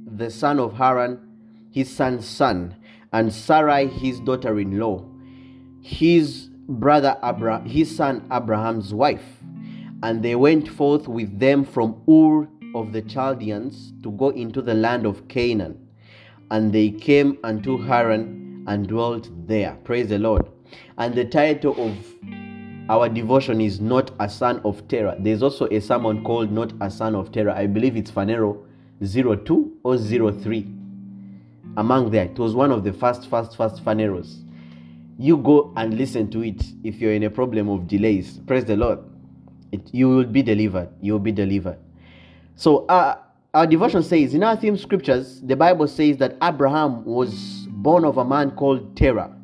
the 0.06 0.30
son 0.30 0.60
of 0.60 0.75
Haran, 0.75 1.18
his 1.70 1.90
son's 1.90 2.26
son, 2.26 2.76
and 3.12 3.32
Sarai 3.32 3.87
his 3.88 4.20
daughter-in-law, 4.20 5.04
his 5.82 6.49
brother 6.68 7.16
Abraham, 7.25 7.64
his 7.64 7.94
son 7.94 8.26
Abraham's 8.30 8.94
wife. 8.94 9.39
And 10.02 10.23
they 10.23 10.35
went 10.35 10.69
forth 10.69 11.09
with 11.09 11.38
them 11.38 11.64
from 11.64 12.02
Ur 12.09 12.49
of 12.75 12.92
the 12.92 13.02
Chaldeans 13.02 13.92
to 14.02 14.11
go 14.12 14.30
into 14.30 14.62
the 14.62 14.75
land 14.75 15.07
of 15.07 15.28
Canaan. 15.28 15.88
And 16.50 16.73
they 16.73 16.90
came 16.90 17.38
unto 17.45 17.78
Haran 17.78 18.64
and 18.66 18.88
dwelt 18.88 19.28
there. 19.47 19.76
Praise 19.85 20.09
the 20.09 20.19
Lord. 20.19 20.49
And 20.99 21.14
the 21.14 21.25
title 21.25 21.75
of 21.78 21.97
our 22.88 23.09
devotion 23.09 23.61
is 23.61 23.80
Not 23.80 24.11
a 24.19 24.28
Son 24.28 24.61
of 24.64 24.87
Terah. 24.88 25.16
There's 25.19 25.42
also 25.42 25.66
a 25.69 25.80
sermon 25.80 26.25
called 26.25 26.50
Not 26.50 26.73
a 26.80 26.90
Son 26.90 27.14
of 27.14 27.30
Terah. 27.30 27.54
I 27.57 27.66
believe 27.66 27.97
it's 27.97 28.11
Phaneroo 28.11 28.64
02 29.02 29.78
or 29.83 29.97
03 29.97 30.66
among 31.76 32.11
there. 32.11 32.25
It 32.25 32.38
was 32.38 32.54
one 32.54 32.73
of 32.73 32.85
the 32.85 32.92
first, 32.92 33.28
first, 33.28 33.57
first 33.57 33.85
Phaneroos. 33.85 34.42
You 35.19 35.37
go 35.37 35.73
and 35.76 35.97
listen 35.97 36.30
to 36.30 36.42
it 36.42 36.62
if 36.83 37.00
you're 37.00 37.12
in 37.12 37.23
a 37.23 37.30
problem 37.30 37.69
of 37.69 37.87
delays. 37.87 38.38
Praise 38.47 38.64
the 38.64 38.76
Lord. 38.76 38.99
It, 39.72 39.82
you 39.92 40.08
will 40.08 40.24
be 40.24 40.42
delivered. 40.42 40.88
You 41.00 41.12
will 41.12 41.20
be 41.20 41.32
delivered. 41.32 41.78
So, 42.56 42.86
uh, 42.86 43.18
our 43.52 43.66
devotion 43.66 44.02
says 44.02 44.34
in 44.34 44.44
our 44.44 44.56
theme 44.56 44.76
scriptures, 44.76 45.40
the 45.40 45.56
Bible 45.56 45.88
says 45.88 46.18
that 46.18 46.36
Abraham 46.42 47.04
was 47.04 47.66
born 47.68 48.04
of 48.04 48.18
a 48.18 48.24
man 48.24 48.52
called 48.52 48.96
Terah. 48.96 49.34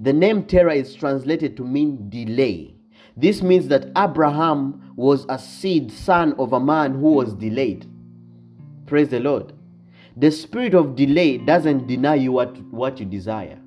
The 0.00 0.12
name 0.12 0.44
Terah 0.44 0.74
is 0.74 0.94
translated 0.94 1.56
to 1.58 1.64
mean 1.64 2.08
delay. 2.08 2.74
This 3.16 3.42
means 3.42 3.68
that 3.68 3.90
Abraham 3.96 4.94
was 4.96 5.26
a 5.28 5.38
seed 5.38 5.92
son 5.92 6.32
of 6.38 6.54
a 6.54 6.60
man 6.60 6.94
who 6.94 7.12
was 7.12 7.34
delayed. 7.34 7.86
Praise 8.86 9.08
the 9.08 9.20
Lord. 9.20 9.52
The 10.16 10.30
spirit 10.30 10.74
of 10.74 10.96
delay 10.96 11.38
doesn't 11.38 11.86
deny 11.86 12.16
you 12.16 12.32
what, 12.32 12.56
what 12.70 13.00
you 13.00 13.06
desire. 13.06 13.58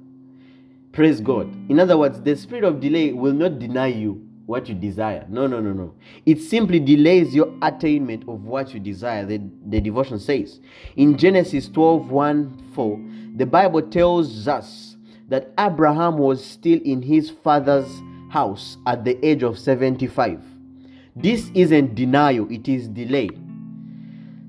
Praise 0.92 1.22
God. 1.22 1.48
In 1.70 1.80
other 1.80 1.98
words, 1.98 2.22
the 2.22 2.36
spirit 2.36 2.64
of 2.64 2.80
delay 2.80 3.14
will 3.14 3.34
not 3.34 3.60
deny 3.60 3.88
you 3.88 4.28
what 4.46 4.70
you 4.70 4.76
desire. 4.76 5.26
No, 5.30 5.48
no, 5.48 5.60
no, 5.60 5.74
no. 5.74 5.94
It 6.26 6.40
simply 6.40 6.80
delays 6.80 7.34
your 7.34 7.54
attainment 7.62 8.28
of 8.28 8.46
what 8.46 8.74
you 8.74 8.80
desire, 8.80 9.26
the, 9.26 9.42
the 9.68 9.82
devotion 9.82 10.20
says. 10.20 10.60
In 10.96 11.18
Genesis 11.18 11.68
12 11.70 12.12
1 12.12 12.72
4, 12.74 13.00
the 13.38 13.46
Bible 13.46 13.82
tells 13.82 14.48
us 14.48 14.98
that 15.28 15.52
Abraham 15.60 16.18
was 16.18 16.44
still 16.44 16.80
in 16.84 17.02
his 17.02 17.30
father's 17.30 17.90
house 18.30 18.78
at 18.86 19.04
the 19.04 19.24
age 19.26 19.44
of 19.44 19.58
75. 19.58 20.42
This 21.16 21.50
isn't 21.56 21.96
denial, 21.96 22.52
it 22.52 22.68
is 22.68 22.88
delay. 22.88 23.30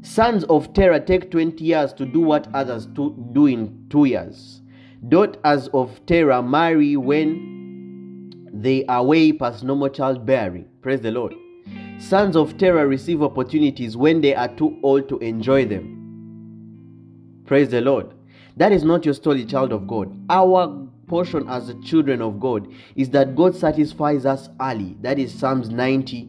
Sons 0.02 0.44
of 0.44 0.72
Terah 0.72 1.00
take 1.00 1.30
20 1.30 1.64
years 1.64 1.92
to 1.94 2.04
do 2.04 2.20
what 2.20 2.48
others 2.54 2.86
do 2.86 3.46
in 3.46 3.86
two 3.90 4.04
years. 4.04 4.60
Daughters 5.08 5.68
of 5.68 6.04
Terah 6.06 6.42
marry 6.42 6.96
when 6.96 7.55
they 8.62 8.84
are 8.86 9.04
way 9.04 9.32
past 9.32 9.64
normal 9.64 9.88
childbearing. 9.88 10.66
Praise 10.82 11.00
the 11.00 11.10
Lord. 11.10 11.34
Sons 11.98 12.36
of 12.36 12.58
Terah 12.58 12.86
receive 12.86 13.22
opportunities 13.22 13.96
when 13.96 14.20
they 14.20 14.34
are 14.34 14.48
too 14.48 14.78
old 14.82 15.08
to 15.08 15.18
enjoy 15.18 15.66
them. 15.66 17.42
Praise 17.46 17.68
the 17.70 17.80
Lord. 17.80 18.12
That 18.56 18.72
is 18.72 18.84
not 18.84 19.04
your 19.04 19.14
story, 19.14 19.44
child 19.44 19.72
of 19.72 19.86
God. 19.86 20.14
Our 20.30 20.86
portion 21.06 21.48
as 21.48 21.68
the 21.68 21.74
children 21.82 22.20
of 22.20 22.40
God 22.40 22.68
is 22.96 23.10
that 23.10 23.36
God 23.36 23.54
satisfies 23.54 24.26
us 24.26 24.48
early. 24.60 24.96
That 25.02 25.18
is 25.18 25.32
Psalms 25.32 25.70
90, 25.70 26.28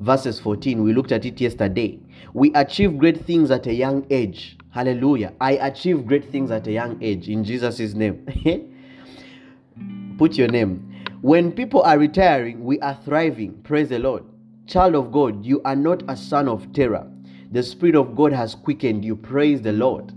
verses 0.00 0.38
14. 0.40 0.82
We 0.82 0.92
looked 0.92 1.12
at 1.12 1.24
it 1.24 1.40
yesterday. 1.40 1.98
We 2.34 2.52
achieve 2.54 2.98
great 2.98 3.24
things 3.24 3.50
at 3.50 3.66
a 3.66 3.72
young 3.74 4.06
age. 4.10 4.56
Hallelujah. 4.70 5.32
I 5.40 5.52
achieve 5.52 6.06
great 6.06 6.30
things 6.30 6.50
at 6.50 6.66
a 6.66 6.72
young 6.72 7.02
age 7.02 7.28
in 7.28 7.44
Jesus' 7.44 7.94
name. 7.94 8.26
Put 10.18 10.34
your 10.34 10.48
name. 10.48 10.89
When 11.22 11.52
people 11.52 11.82
are 11.82 11.98
retiring, 11.98 12.64
we 12.64 12.80
are 12.80 12.98
thriving. 13.04 13.60
Praise 13.62 13.90
the 13.90 13.98
Lord. 13.98 14.24
Child 14.66 14.94
of 14.94 15.12
God, 15.12 15.44
you 15.44 15.60
are 15.64 15.76
not 15.76 16.02
a 16.08 16.16
son 16.16 16.48
of 16.48 16.72
Terah. 16.72 17.06
The 17.52 17.62
Spirit 17.62 17.94
of 17.94 18.16
God 18.16 18.32
has 18.32 18.54
quickened 18.54 19.04
you. 19.04 19.16
Praise 19.16 19.60
the 19.60 19.72
Lord. 19.72 20.14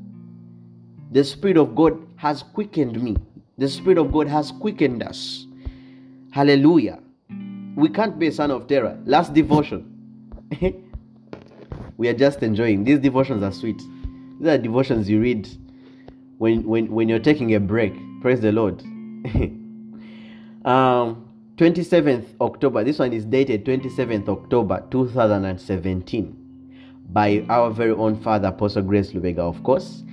The 1.12 1.24
Spirit 1.26 1.58
of 1.58 1.76
God 1.76 2.08
has 2.16 2.42
quickened 2.42 3.02
me. 3.04 3.18
The 3.58 3.68
Spirit 3.68 3.98
of 3.98 4.14
God 4.14 4.28
has 4.28 4.52
quickened 4.52 5.04
us. 5.04 5.46
Hallelujah. 6.32 7.00
We 7.76 7.90
can't 7.90 8.18
be 8.18 8.28
a 8.28 8.32
son 8.32 8.52
of 8.52 8.68
Terah. 8.68 8.98
Last 9.04 9.34
devotion. 9.34 9.90
we 11.98 12.08
are 12.08 12.14
just 12.14 12.44
enjoying. 12.44 12.86
These 12.86 13.00
devotions 13.00 13.44
are 13.44 13.52
sweet. 13.52 13.82
These 14.40 14.48
are 14.48 14.58
devotions 14.58 15.10
you 15.10 15.20
read 15.20 15.50
when 16.38 16.64
when 16.64 16.92
when 16.92 17.10
you're 17.10 17.20
taking 17.20 17.56
a 17.56 17.60
break. 17.60 17.94
Praise 18.22 18.40
the 18.40 18.52
Lord. 18.52 18.82
um 20.66 21.30
27th 21.58 22.26
October. 22.42 22.84
This 22.84 22.98
one 22.98 23.14
is 23.14 23.26
dated 23.26 23.64
27th 23.66 24.28
October 24.28 24.84
2017 24.90 26.44
by 27.12 27.46
our 27.48 27.70
very 27.70 27.92
own 27.92 28.16
father 28.16 28.48
Apostle 28.48 28.82
Grace 28.82 29.12
Lubega, 29.12 29.40
of 29.40 29.64
course. 29.64 30.04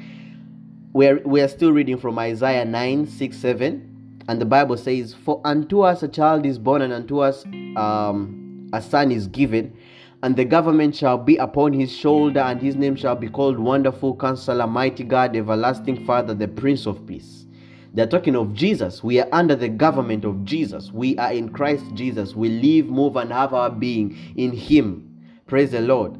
We're, 0.92 1.20
we 1.24 1.40
are 1.40 1.48
still 1.48 1.72
reading 1.72 1.96
from 1.96 2.18
Isaiah 2.18 2.64
9 2.64 3.06
6 3.06 3.36
7. 3.36 3.86
And 4.28 4.40
the 4.40 4.44
Bible 4.44 4.76
says, 4.76 5.14
For 5.14 5.40
unto 5.44 5.80
us 5.80 6.02
a 6.02 6.08
child 6.08 6.44
is 6.44 6.58
born, 6.58 6.82
and 6.82 6.92
unto 6.92 7.18
us 7.20 7.44
um, 7.76 8.68
a 8.72 8.82
son 8.82 9.10
is 9.10 9.26
given, 9.26 9.76
and 10.22 10.36
the 10.36 10.44
government 10.44 10.94
shall 10.94 11.16
be 11.18 11.36
upon 11.36 11.72
his 11.72 11.90
shoulder, 11.90 12.40
and 12.40 12.60
his 12.60 12.76
name 12.76 12.96
shall 12.96 13.16
be 13.16 13.28
called 13.28 13.58
Wonderful 13.58 14.16
Counselor, 14.16 14.66
Mighty 14.66 15.04
God, 15.04 15.34
Everlasting 15.34 16.04
Father, 16.04 16.34
the 16.34 16.46
Prince 16.46 16.86
of 16.86 17.04
Peace. 17.06 17.46
They're 17.92 18.06
talking 18.06 18.36
of 18.36 18.54
Jesus. 18.54 19.02
We 19.02 19.20
are 19.20 19.28
under 19.32 19.56
the 19.56 19.68
government 19.68 20.24
of 20.24 20.44
Jesus. 20.44 20.92
We 20.92 21.18
are 21.18 21.32
in 21.32 21.48
Christ 21.48 21.84
Jesus. 21.94 22.34
We 22.36 22.48
live, 22.48 22.86
move, 22.86 23.16
and 23.16 23.32
have 23.32 23.52
our 23.52 23.70
being 23.70 24.16
in 24.36 24.52
Him. 24.52 25.10
Praise 25.46 25.72
the 25.72 25.80
Lord. 25.80 26.16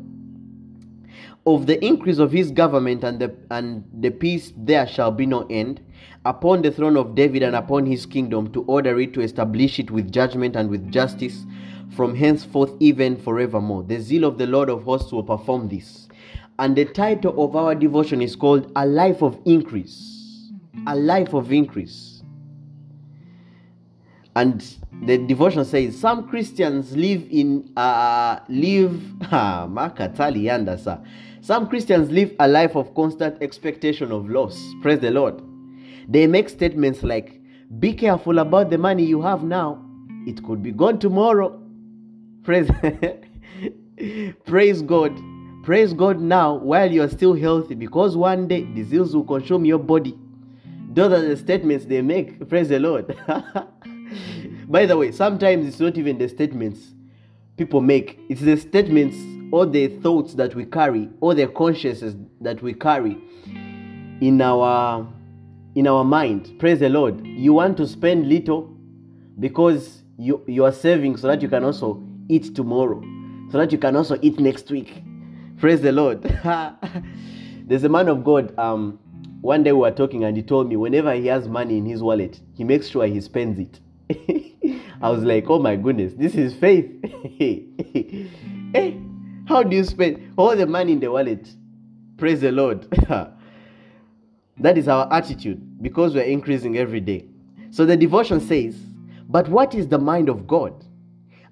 Of 1.46 1.66
the 1.66 1.82
increase 1.84 2.18
of 2.18 2.32
his 2.32 2.50
government 2.50 3.02
and 3.02 3.18
the 3.18 3.34
and 3.50 3.84
the 3.94 4.10
peace 4.10 4.52
there 4.56 4.86
shall 4.86 5.10
be 5.10 5.24
no 5.24 5.46
end 5.48 5.80
upon 6.26 6.62
the 6.62 6.70
throne 6.70 6.96
of 6.96 7.14
David 7.14 7.42
and 7.42 7.56
upon 7.56 7.86
his 7.86 8.04
kingdom 8.04 8.52
to 8.52 8.62
order 8.64 9.00
it 9.00 9.14
to 9.14 9.22
establish 9.22 9.78
it 9.78 9.90
with 9.90 10.12
judgment 10.12 10.54
and 10.54 10.68
with 10.68 10.92
justice 10.92 11.46
from 11.96 12.14
henceforth 12.14 12.72
even 12.80 13.16
forevermore. 13.16 13.84
The 13.84 14.00
zeal 14.00 14.24
of 14.24 14.36
the 14.36 14.46
Lord 14.46 14.68
of 14.68 14.82
hosts 14.82 15.12
will 15.12 15.22
perform 15.22 15.68
this. 15.68 16.08
And 16.58 16.76
the 16.76 16.84
title 16.84 17.42
of 17.42 17.56
our 17.56 17.74
devotion 17.74 18.20
is 18.20 18.36
called 18.36 18.70
A 18.76 18.84
Life 18.84 19.22
of 19.22 19.40
Increase. 19.44 20.09
A 20.86 20.96
Life 20.96 21.34
of 21.34 21.52
Increase. 21.52 22.22
And 24.36 24.64
the 25.04 25.18
devotion 25.18 25.64
says 25.64 25.98
some 25.98 26.28
Christians 26.28 26.96
live 26.96 27.26
in 27.30 27.72
uh 27.76 28.40
live 28.48 29.00
some 31.42 31.68
Christians 31.68 32.10
live 32.10 32.34
a 32.38 32.46
life 32.46 32.76
of 32.76 32.94
constant 32.94 33.42
expectation 33.42 34.12
of 34.12 34.28
loss. 34.28 34.62
Praise 34.82 35.00
the 35.00 35.10
Lord. 35.10 35.42
They 36.06 36.26
make 36.26 36.48
statements 36.48 37.02
like, 37.02 37.40
Be 37.78 37.92
careful 37.92 38.38
about 38.38 38.70
the 38.70 38.78
money 38.78 39.04
you 39.04 39.22
have 39.22 39.42
now. 39.42 39.82
It 40.26 40.44
could 40.44 40.62
be 40.62 40.72
gone 40.72 40.98
tomorrow. 40.98 41.58
Praise, 42.42 42.70
Praise 44.46 44.82
God. 44.82 45.18
Praise 45.62 45.92
God 45.92 46.20
now 46.20 46.54
while 46.54 46.90
you 46.90 47.02
are 47.02 47.08
still 47.08 47.34
healthy 47.34 47.74
because 47.74 48.16
one 48.16 48.48
day 48.48 48.64
disease 48.74 49.14
will 49.14 49.24
consume 49.24 49.64
your 49.64 49.78
body. 49.78 50.18
Those 50.92 51.12
are 51.12 51.20
the 51.20 51.36
statements 51.36 51.84
they 51.86 52.02
make. 52.02 52.48
Praise 52.48 52.68
the 52.68 52.78
Lord. 52.78 53.16
By 54.68 54.86
the 54.86 54.96
way, 54.96 55.12
sometimes 55.12 55.66
it's 55.66 55.80
not 55.80 55.96
even 55.96 56.18
the 56.18 56.28
statements 56.28 56.80
people 57.56 57.80
make, 57.80 58.18
it's 58.28 58.40
the 58.40 58.56
statements 58.56 59.16
or 59.52 59.66
the 59.66 59.88
thoughts 59.88 60.34
that 60.34 60.54
we 60.54 60.64
carry 60.64 61.08
or 61.20 61.34
the 61.34 61.46
consciousness 61.46 62.14
that 62.40 62.62
we 62.62 62.72
carry 62.72 63.18
in 64.20 64.40
our 64.40 65.06
in 65.74 65.86
our 65.86 66.04
mind 66.04 66.52
praise 66.58 66.80
the 66.80 66.88
lord 66.88 67.24
you 67.26 67.52
want 67.52 67.76
to 67.76 67.86
spend 67.86 68.28
little 68.28 68.74
because 69.38 70.02
you 70.18 70.42
you 70.46 70.64
are 70.64 70.72
saving 70.72 71.16
so 71.16 71.26
that 71.26 71.40
you 71.42 71.48
can 71.48 71.64
also 71.64 72.02
eat 72.28 72.54
tomorrow 72.54 73.00
so 73.50 73.58
that 73.58 73.72
you 73.72 73.78
can 73.78 73.96
also 73.96 74.16
eat 74.22 74.38
next 74.38 74.70
week. 74.70 75.02
Praise 75.58 75.80
the 75.80 75.90
Lord. 75.90 76.22
There's 77.66 77.82
a 77.82 77.88
man 77.88 78.08
of 78.08 78.22
God. 78.22 78.56
Um, 78.58 79.00
one 79.40 79.62
day 79.62 79.72
we 79.72 79.80
were 79.80 79.90
talking 79.90 80.24
and 80.24 80.36
he 80.36 80.42
told 80.42 80.68
me 80.68 80.76
whenever 80.76 81.14
he 81.14 81.26
has 81.26 81.48
money 81.48 81.78
in 81.78 81.86
his 81.86 82.02
wallet, 82.02 82.40
he 82.54 82.64
makes 82.64 82.88
sure 82.88 83.06
he 83.06 83.20
spends 83.20 83.58
it. 83.58 83.80
I 85.02 85.08
was 85.08 85.22
like, 85.22 85.48
oh 85.48 85.58
my 85.58 85.76
goodness, 85.76 86.12
this 86.14 86.34
is 86.34 86.54
faith. 86.54 86.90
hey, 87.38 87.66
how 89.46 89.62
do 89.62 89.76
you 89.76 89.84
spend 89.84 90.34
all 90.36 90.54
the 90.54 90.66
money 90.66 90.92
in 90.92 91.00
the 91.00 91.10
wallet? 91.10 91.48
Praise 92.18 92.42
the 92.42 92.52
Lord. 92.52 92.86
that 94.58 94.76
is 94.76 94.88
our 94.88 95.10
attitude 95.12 95.82
because 95.82 96.14
we're 96.14 96.24
increasing 96.24 96.76
every 96.76 97.00
day. 97.00 97.24
So 97.70 97.86
the 97.86 97.96
devotion 97.96 98.40
says, 98.40 98.76
but 99.28 99.48
what 99.48 99.74
is 99.74 99.88
the 99.88 99.98
mind 99.98 100.28
of 100.28 100.46
God? 100.46 100.84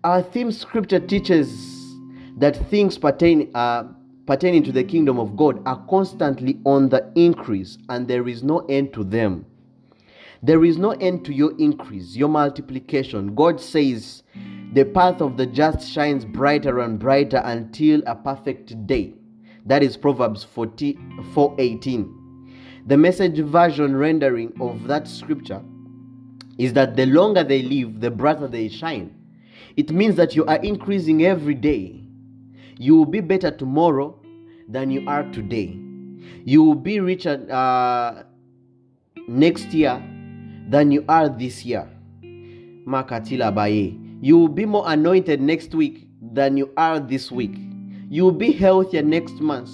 Our 0.05 0.23
theme 0.23 0.53
scripture 0.53 1.01
teaches 1.01 1.49
that 2.37 2.57
things 2.69 2.99
pertain, 2.99 3.51
uh, 3.55 3.85
pertaining 4.29 4.63
to 4.63 4.73
the 4.73 4.85
kingdom 4.85 5.19
of 5.19 5.35
God 5.39 5.67
are 5.67 5.83
constantly 5.89 6.61
on 6.67 6.91
the 6.91 7.11
increase 7.15 7.79
and 7.89 8.07
there 8.07 8.29
is 8.29 8.43
no 8.43 8.59
end 8.69 8.93
to 8.93 9.03
them. 9.03 9.47
There 10.43 10.67
is 10.67 10.77
no 10.77 10.91
end 10.91 11.25
to 11.25 11.33
your 11.33 11.59
increase, 11.59 12.15
your 12.15 12.29
multiplication. 12.29 13.35
God 13.35 13.59
says, 13.59 14.23
The 14.75 14.85
path 14.85 15.23
of 15.23 15.39
the 15.39 15.47
just 15.47 15.91
shines 15.91 16.27
brighter 16.27 16.81
and 16.81 16.99
brighter 16.99 17.41
until 17.43 18.03
a 18.07 18.15
perfect 18.15 18.87
day. 18.87 19.15
That 19.65 19.83
is 19.83 19.97
Proverbs 19.97 20.45
4:18. 20.45 22.13
The 22.87 22.99
message 22.99 23.39
version 23.39 23.97
rendering 23.97 24.53
of 24.61 24.87
that 24.89 25.09
scripture 25.09 25.63
is 26.59 26.75
that 26.75 26.97
the 26.97 27.07
longer 27.07 27.45
they 27.45 27.63
live, 27.63 28.01
the 28.01 28.11
brighter 28.11 28.47
they 28.47 28.69
shine. 28.69 29.15
It 29.79 29.91
means 29.91 30.17
that 30.17 30.37
you 30.37 30.45
are 30.45 30.59
increasing 30.63 31.25
every 31.25 31.55
day. 31.55 32.08
You 32.79 32.97
will 32.97 33.07
be 33.07 33.21
better 33.21 33.51
tomorrow 33.51 34.19
than 34.69 34.91
you 34.91 35.05
are 35.09 35.25
today. 35.33 35.77
You 36.45 36.63
will 36.63 36.77
be 36.77 37.01
richer 37.01 37.45
uh, 37.51 38.23
next 39.27 39.75
year 39.75 40.01
than 40.69 40.93
you 40.93 41.05
are 41.09 41.29
this 41.29 41.65
year. 41.65 41.89
Makatila 42.87 43.55
Baye. 43.55 43.99
You 44.21 44.39
will 44.39 44.49
be 44.49 44.65
more 44.65 44.85
anointed 44.87 45.41
next 45.41 45.75
week 45.75 46.09
than 46.33 46.57
you 46.57 46.73
are 46.77 47.01
this 47.01 47.31
week. 47.31 47.55
You 48.09 48.25
will 48.25 48.33
be 48.33 48.53
healthier 48.53 49.03
next 49.03 49.41
month 49.41 49.71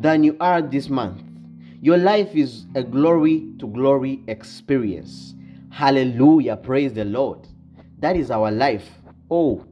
than 0.00 0.22
you 0.22 0.36
are 0.40 0.60
this 0.60 0.88
month. 0.88 1.22
Your 1.80 1.96
life 1.98 2.34
is 2.34 2.66
a 2.74 2.82
glory 2.82 3.46
to 3.58 3.66
glory 3.66 4.22
experience. 4.28 5.34
Hallelujah. 5.70 6.56
Praise 6.56 6.92
the 6.92 7.04
Lord. 7.04 7.48
That 7.98 8.16
is 8.16 8.30
our 8.30 8.50
life. 8.50 8.88
Oh, 9.30 9.64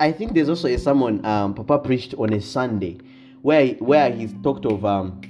I 0.00 0.12
think 0.12 0.34
there's 0.34 0.48
also 0.48 0.68
a 0.68 0.78
sermon 0.78 1.24
um, 1.26 1.54
Papa 1.54 1.78
preached 1.80 2.14
on 2.14 2.32
a 2.32 2.40
Sunday 2.40 2.98
where 3.42 3.68
where 3.74 4.10
he 4.10 4.28
talked 4.42 4.66
of 4.66 4.84
um, 4.84 5.20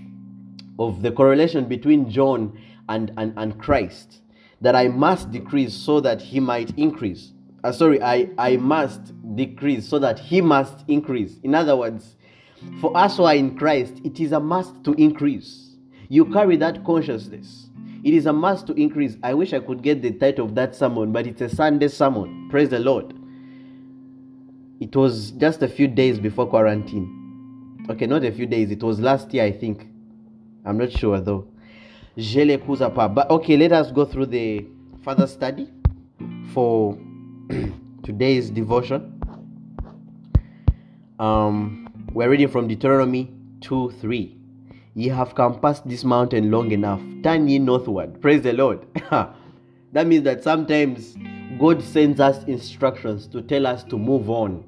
of 0.78 1.02
the 1.02 1.12
correlation 1.12 1.66
between 1.66 2.10
John 2.10 2.58
and, 2.88 3.12
and, 3.16 3.32
and 3.36 3.58
Christ 3.58 4.20
that 4.60 4.74
I 4.74 4.88
must 4.88 5.30
decrease 5.30 5.74
so 5.74 6.00
that 6.00 6.20
he 6.20 6.40
might 6.40 6.76
increase. 6.78 7.32
Uh, 7.62 7.72
sorry, 7.72 8.02
I, 8.02 8.28
I 8.38 8.56
must 8.56 9.12
decrease 9.36 9.88
so 9.88 9.98
that 9.98 10.18
he 10.18 10.40
must 10.40 10.84
increase. 10.88 11.38
In 11.42 11.54
other 11.54 11.76
words, 11.76 12.16
for 12.80 12.94
us 12.96 13.16
who 13.16 13.24
are 13.24 13.34
in 13.34 13.56
Christ, 13.56 14.00
it 14.04 14.20
is 14.20 14.32
a 14.32 14.40
must 14.40 14.84
to 14.84 14.92
increase. 14.92 15.76
You 16.08 16.26
carry 16.26 16.56
that 16.58 16.84
consciousness. 16.84 17.68
It 18.04 18.12
is 18.12 18.26
a 18.26 18.32
must 18.32 18.66
to 18.66 18.74
increase. 18.74 19.16
I 19.22 19.32
wish 19.32 19.54
I 19.54 19.60
could 19.60 19.82
get 19.82 20.02
the 20.02 20.12
title 20.12 20.46
of 20.46 20.54
that 20.56 20.74
sermon, 20.74 21.12
but 21.12 21.26
it's 21.26 21.40
a 21.40 21.48
Sunday 21.48 21.88
sermon. 21.88 22.48
Praise 22.50 22.68
the 22.68 22.78
Lord. 22.78 23.14
It 24.80 24.94
was 24.96 25.30
just 25.32 25.62
a 25.62 25.68
few 25.68 25.88
days 25.88 26.18
before 26.18 26.46
quarantine. 26.46 27.86
Okay, 27.88 28.06
not 28.06 28.24
a 28.24 28.32
few 28.32 28.46
days. 28.46 28.70
It 28.70 28.82
was 28.82 28.98
last 28.98 29.32
year, 29.32 29.44
I 29.44 29.52
think. 29.52 29.86
I'm 30.64 30.78
not 30.78 30.90
sure 30.90 31.20
though. 31.20 31.46
But 32.16 33.30
okay, 33.30 33.56
let 33.56 33.72
us 33.72 33.92
go 33.92 34.04
through 34.04 34.26
the 34.26 34.66
further 35.02 35.26
study 35.26 35.68
for 36.52 36.98
today's 38.02 38.50
devotion. 38.50 39.20
Um, 41.18 42.08
we're 42.12 42.28
reading 42.28 42.48
from 42.48 42.68
Deuteronomy 42.68 43.32
2 43.60 43.92
3. 44.00 44.36
Ye 44.94 45.08
have 45.08 45.34
come 45.34 45.60
past 45.60 45.88
this 45.88 46.04
mountain 46.04 46.50
long 46.50 46.70
enough. 46.70 47.00
Turn 47.22 47.48
ye 47.48 47.58
northward. 47.58 48.20
Praise 48.20 48.42
the 48.42 48.52
Lord. 48.52 48.86
that 49.10 50.06
means 50.06 50.22
that 50.24 50.42
sometimes 50.42 51.16
God 51.58 51.82
sends 51.82 52.18
us 52.18 52.42
instructions 52.44 53.28
to 53.28 53.40
tell 53.40 53.66
us 53.66 53.84
to 53.84 53.96
move 53.96 54.28
on. 54.28 54.64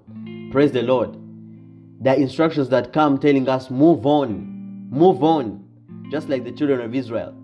Praise 0.53 0.71
the 0.71 0.83
Lord. 0.83 1.17
Are 2.07 2.15
instructions 2.15 2.69
that 2.69 2.93
come 2.93 3.19
telling 3.19 3.49
us, 3.49 3.71
move 3.71 4.07
on, 4.07 4.89
move 4.91 5.25
on 5.25 5.65
just 6.11 6.29
like 6.29 6.45
the 6.45 6.53
children 6.53 6.81
of 6.81 6.95
Israel. 6.95 7.35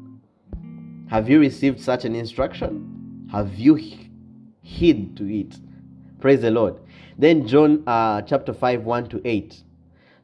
Have 1.11 1.29
you 1.29 1.41
received 1.41 1.81
such 1.81 2.05
an 2.05 2.15
instruction? 2.15 3.29
Have 3.33 3.59
you 3.59 3.75
heed 4.63 5.17
to 5.17 5.25
it? 5.25 5.57
Praise 6.21 6.43
the 6.43 6.51
Lord. 6.51 6.77
Then 7.19 7.47
John 7.49 7.83
uh, 7.87 8.23
chapter 8.23 8.55
5, 8.55 8.85
1 8.85 9.09
to 9.09 9.21
8. 9.25 9.63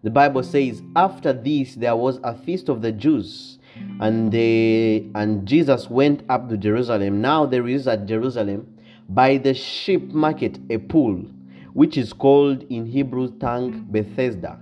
The 0.05 0.11
Bible 0.11 0.45
says, 0.45 0.81
After 0.95 1.33
this 1.33 1.75
there 1.75 1.97
was 1.97 2.21
a 2.23 2.35
feast 2.35 2.69
of 2.69 2.83
the 2.83 2.93
Jews, 2.93 3.59
and 4.01 4.31
they 4.31 5.11
and 5.15 5.47
Jesus 5.47 5.91
went 5.91 6.23
up 6.29 6.49
to 6.49 6.57
Jerusalem. 6.57 7.21
Now 7.21 7.47
there 7.47 7.67
is 7.67 7.89
at 7.89 8.07
Jerusalem 8.07 8.78
by 9.09 9.39
the 9.39 9.55
sheep 9.55 10.13
market 10.13 10.59
a 10.71 10.79
pool, 10.79 11.25
which 11.73 11.97
is 11.97 12.13
called 12.13 12.65
in 12.71 12.87
Hebrew 12.87 13.39
tongue 13.39 13.87
Bethesda 13.91 14.59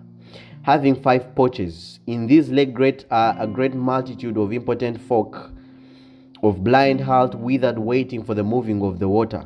having 0.67 0.97
five 0.97 1.33
porches. 1.37 2.01
In 2.09 2.27
these 2.27 2.51
lay 2.51 2.67
great 2.67 3.07
uh, 3.13 3.37
a 3.39 3.47
great 3.47 3.73
multitude 3.73 4.37
of 4.37 4.53
impotent 4.53 5.01
folk, 5.01 5.53
of 6.43 6.65
blind, 6.65 7.01
halt, 7.01 7.37
withered, 7.37 7.79
waiting 7.79 8.25
for 8.25 8.35
the 8.35 8.43
moving 8.43 8.83
of 8.83 8.99
the 8.99 9.09
water. 9.09 9.45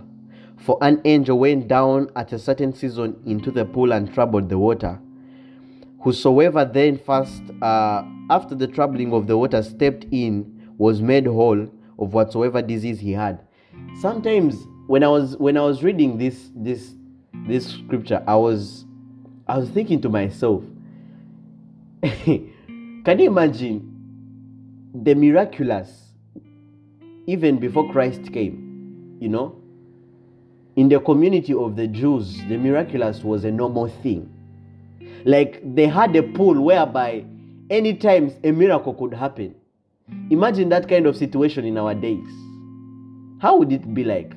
For 0.56 0.78
an 0.80 1.02
angel 1.04 1.38
went 1.38 1.68
down 1.68 2.08
at 2.16 2.32
a 2.32 2.38
certain 2.38 2.72
season 2.72 3.20
into 3.26 3.50
the 3.50 3.66
pool 3.66 3.92
and 3.92 4.12
troubled 4.12 4.48
the 4.48 4.58
water. 4.58 4.98
Whosoever 6.00 6.64
then 6.64 6.98
first, 6.98 7.42
uh, 7.60 8.02
after 8.30 8.54
the 8.54 8.66
troubling 8.66 9.12
of 9.12 9.26
the 9.26 9.36
water, 9.36 9.62
stepped 9.62 10.06
in, 10.10 10.72
was 10.78 11.02
made 11.02 11.26
whole 11.26 11.68
of 11.98 12.14
whatsoever 12.14 12.62
disease 12.62 12.98
he 12.98 13.12
had. 13.12 13.46
Sometimes 14.00 14.56
when 14.90 15.04
I 15.04 15.08
was 15.08 15.36
when 15.36 15.56
I 15.56 15.60
was 15.60 15.84
reading 15.84 16.18
this 16.18 16.50
this 16.52 16.94
this 17.46 17.64
scripture, 17.64 18.24
I 18.26 18.34
was 18.34 18.84
I 19.46 19.56
was 19.56 19.70
thinking 19.70 20.00
to 20.00 20.08
myself, 20.08 20.64
Can 22.02 22.50
you 23.06 23.26
imagine 23.28 24.90
the 24.92 25.14
miraculous 25.14 26.08
even 27.28 27.60
before 27.60 27.92
Christ 27.92 28.32
came? 28.32 29.16
You 29.20 29.28
know, 29.28 29.62
in 30.74 30.88
the 30.88 30.98
community 30.98 31.54
of 31.54 31.76
the 31.76 31.86
Jews, 31.86 32.38
the 32.48 32.56
miraculous 32.56 33.22
was 33.22 33.44
a 33.44 33.50
normal 33.52 33.86
thing. 34.02 34.28
Like 35.24 35.60
they 35.72 35.86
had 35.86 36.16
a 36.16 36.24
pool 36.24 36.60
whereby 36.60 37.24
any 37.70 37.94
times 37.94 38.32
a 38.42 38.50
miracle 38.50 38.94
could 38.94 39.14
happen. 39.14 39.54
Imagine 40.30 40.68
that 40.70 40.88
kind 40.88 41.06
of 41.06 41.16
situation 41.16 41.64
in 41.64 41.78
our 41.78 41.94
days. 41.94 42.26
How 43.40 43.56
would 43.56 43.70
it 43.70 43.94
be 43.94 44.02
like? 44.02 44.34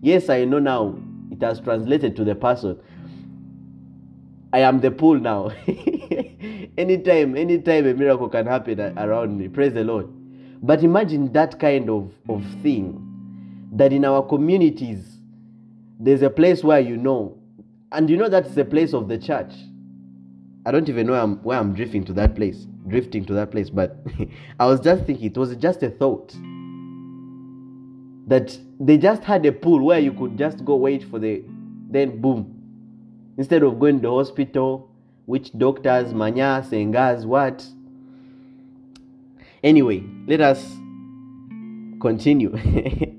Yes, 0.00 0.30
I 0.30 0.44
know 0.44 0.58
now 0.58 0.98
it 1.30 1.42
has 1.42 1.60
translated 1.60 2.16
to 2.16 2.24
the 2.24 2.34
person. 2.34 2.78
I 4.52 4.60
am 4.60 4.80
the 4.80 4.90
pool 4.90 5.18
now. 5.18 5.50
anytime, 6.78 7.36
anytime 7.36 7.86
a 7.86 7.94
miracle 7.94 8.28
can 8.28 8.46
happen 8.46 8.80
around 8.98 9.38
me. 9.38 9.48
Praise 9.48 9.74
the 9.74 9.84
Lord. 9.84 10.08
But 10.62 10.82
imagine 10.82 11.32
that 11.32 11.60
kind 11.60 11.88
of, 11.88 12.12
of 12.28 12.44
thing 12.62 13.06
that 13.72 13.92
in 13.92 14.04
our 14.04 14.22
communities, 14.22 15.18
there's 15.98 16.22
a 16.22 16.30
place 16.30 16.64
where 16.64 16.80
you 16.80 16.96
know, 16.96 17.38
and 17.92 18.08
you 18.08 18.16
know 18.16 18.28
that's 18.28 18.54
the 18.54 18.64
place 18.64 18.92
of 18.94 19.08
the 19.08 19.18
church. 19.18 19.52
I 20.66 20.70
don't 20.70 20.88
even 20.88 21.06
know 21.06 21.12
where 21.12 21.22
I'm, 21.22 21.36
where 21.42 21.58
I'm 21.58 21.74
drifting 21.74 22.04
to 22.04 22.12
that 22.14 22.34
place, 22.34 22.66
drifting 22.88 23.24
to 23.26 23.32
that 23.34 23.50
place, 23.50 23.70
but 23.70 23.98
I 24.60 24.66
was 24.66 24.80
just 24.80 25.04
thinking, 25.04 25.26
it 25.26 25.36
was 25.36 25.54
just 25.56 25.82
a 25.82 25.90
thought 25.90 26.34
that 28.30 28.56
they 28.78 28.96
just 28.96 29.24
had 29.24 29.44
a 29.44 29.50
pool 29.50 29.84
where 29.84 29.98
you 29.98 30.12
could 30.12 30.38
just 30.38 30.64
go 30.64 30.76
wait 30.76 31.02
for 31.02 31.18
the, 31.18 31.42
then 31.90 32.20
boom, 32.20 33.34
instead 33.36 33.64
of 33.64 33.80
going 33.80 33.96
to 33.96 34.02
the 34.02 34.10
hospital 34.10 34.88
which 35.26 35.52
doctors 35.58 36.14
manya 36.14 36.64
sengas 36.68 37.26
what? 37.26 37.66
Anyway 39.62 40.02
let 40.26 40.40
us 40.40 40.64
continue. 42.00 42.56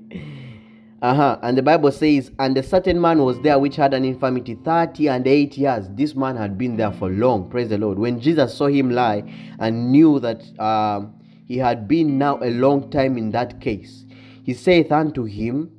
Uh-huh. 1.02 1.36
And 1.42 1.58
the 1.58 1.62
bible 1.62 1.90
says 1.90 2.30
and 2.38 2.56
a 2.56 2.62
certain 2.62 3.00
man 3.00 3.24
was 3.24 3.36
there 3.40 3.58
which 3.58 3.74
had 3.74 3.92
an 3.92 4.04
infirmity 4.04 4.54
30 4.54 5.08
and 5.08 5.26
8 5.26 5.58
years. 5.58 5.88
This 5.90 6.14
man 6.14 6.36
had 6.36 6.56
been 6.56 6.76
there 6.76 6.92
for 6.92 7.10
long. 7.10 7.50
Praise 7.50 7.70
the 7.70 7.76
lord. 7.76 7.98
When 7.98 8.20
jesus 8.20 8.56
saw 8.56 8.68
him 8.68 8.88
lie 8.90 9.24
and 9.58 9.90
knew 9.90 10.20
that 10.20 10.44
uh, 10.60 11.00
he 11.48 11.58
had 11.58 11.88
been 11.88 12.18
now 12.18 12.38
a 12.40 12.50
long 12.50 12.88
time 12.88 13.18
in 13.18 13.32
that 13.32 13.60
case 13.60 14.04
he 14.42 14.54
saith 14.54 14.90
unto 14.90 15.24
him 15.24 15.70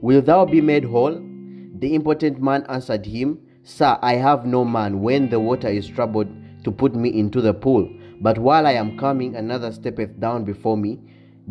Will 0.00 0.22
thou 0.22 0.44
be 0.44 0.60
made 0.60 0.84
whole? 0.84 1.20
The 1.78 1.94
impotent 1.94 2.40
man 2.40 2.64
answered 2.68 3.06
him, 3.06 3.40
Sir, 3.64 3.98
I 4.02 4.14
have 4.14 4.46
no 4.46 4.64
man 4.64 5.00
when 5.00 5.28
the 5.28 5.40
water 5.40 5.68
is 5.68 5.88
troubled 5.88 6.28
to 6.64 6.70
put 6.70 6.94
me 6.94 7.18
into 7.18 7.40
the 7.40 7.54
pool. 7.54 7.90
But 8.20 8.38
while 8.38 8.66
I 8.66 8.72
am 8.72 8.98
coming, 8.98 9.36
another 9.36 9.72
steppeth 9.72 10.18
down 10.20 10.44
before 10.44 10.76
me. 10.76 11.00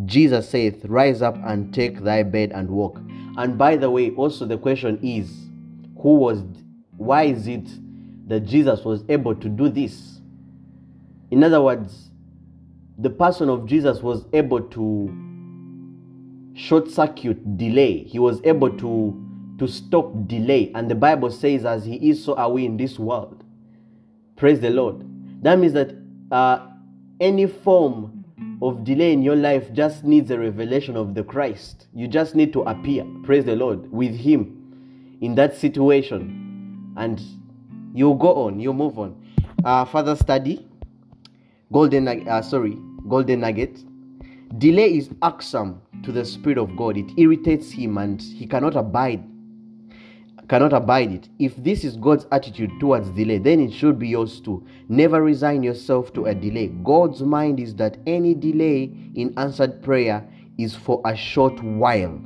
Jesus 0.06 0.50
saith, 0.50 0.86
Rise 0.86 1.22
up 1.22 1.38
and 1.44 1.74
take 1.74 2.02
thy 2.02 2.24
bed 2.24 2.52
and 2.54 2.70
walk. 2.70 3.00
And 3.38 3.58
by 3.58 3.76
the 3.76 3.90
way, 3.90 4.12
also 4.12 4.46
the 4.46 4.58
question 4.58 5.00
is, 5.04 5.30
who 6.02 6.16
was, 6.16 6.44
why 6.98 7.24
is 7.24 7.48
it 7.48 7.68
that 8.30 8.42
Jesus 8.42 8.86
was 8.86 9.04
able 9.10 9.36
to 9.36 9.50
do 9.50 9.70
this? 9.70 10.22
In 11.32 11.44
other 11.44 11.62
words, 11.62 12.12
the 12.98 13.10
person 13.10 13.50
of 13.50 13.66
Jesus 13.66 14.02
was 14.02 14.26
able 14.32 14.62
to 14.62 15.35
short 16.56 16.90
circuit 16.90 17.58
delay. 17.58 18.04
He 18.04 18.18
was 18.20 18.42
able 18.44 18.76
to 18.78 19.22
to 19.60 19.68
stop 19.68 20.12
delay. 20.28 20.72
And 20.76 20.90
the 20.92 20.96
Bible 20.96 21.32
says, 21.32 21.66
as 21.66 21.86
he 21.86 22.10
is, 22.10 22.24
so 22.24 22.36
are 22.36 22.52
we 22.52 22.66
in 22.66 22.76
this 22.78 23.00
world. 23.00 23.44
Praise 24.36 24.60
the 24.60 24.70
Lord. 24.70 25.02
That 25.44 25.60
means 25.60 25.74
that 25.74 25.96
uh, 26.32 26.68
any 27.22 27.48
form 27.48 28.26
of 28.62 28.84
delay 28.84 29.14
in 29.14 29.22
your 29.22 29.36
life 29.36 29.72
just 29.72 30.04
needs 30.04 30.30
a 30.32 30.38
revelation 30.38 30.98
of 30.98 31.14
the 31.14 31.24
Christ. 31.24 31.88
You 31.94 32.08
just 32.08 32.36
need 32.36 32.52
to 32.54 32.62
appear, 32.64 33.06
praise 33.24 33.46
the 33.46 33.56
Lord, 33.56 33.90
with 33.92 34.14
Him 34.16 35.18
in 35.22 35.36
that 35.36 35.56
situation. 35.56 36.94
And 36.98 37.22
you 37.94 38.14
go 38.20 38.48
on, 38.48 38.60
you 38.60 38.74
move 38.74 39.00
on. 39.00 39.22
Uh, 39.64 39.86
further 39.86 40.16
study, 40.16 40.68
golden, 41.72 42.08
uh, 42.28 42.42
sorry, 42.42 42.78
golden 43.08 43.42
nugget. 43.42 43.80
Delay 44.58 44.98
is 44.98 45.10
irksome 45.24 45.82
to 46.04 46.12
the 46.12 46.24
Spirit 46.24 46.58
of 46.58 46.76
God. 46.78 46.98
It 46.98 47.12
irritates 47.18 47.72
Him 47.72 47.98
and 47.98 48.22
He 48.22 48.46
cannot 48.48 48.76
abide 48.76 49.24
cannot 50.48 50.74
abide 50.74 51.12
it. 51.12 51.30
If 51.40 51.56
this 51.58 51.84
is 51.84 51.98
God's 51.98 52.26
attitude 52.32 52.72
towards 52.80 53.10
delay, 53.10 53.38
then 53.38 53.60
it 53.60 53.72
should 53.72 53.98
be 53.98 54.10
yours 54.10 54.40
too. 54.40 54.66
Never 54.90 55.22
resign 55.22 55.64
yourself 55.64 56.14
to 56.14 56.26
a 56.26 56.36
delay. 56.36 56.68
God's 56.68 57.22
mind 57.22 57.60
is 57.60 57.76
that 57.76 57.98
any 58.06 58.34
delay 58.34 58.92
in 59.16 59.34
answered 59.38 59.82
prayer 59.82 60.28
is 60.58 60.76
for 60.76 61.02
a 61.06 61.16
short 61.16 61.62
while. 61.64 62.22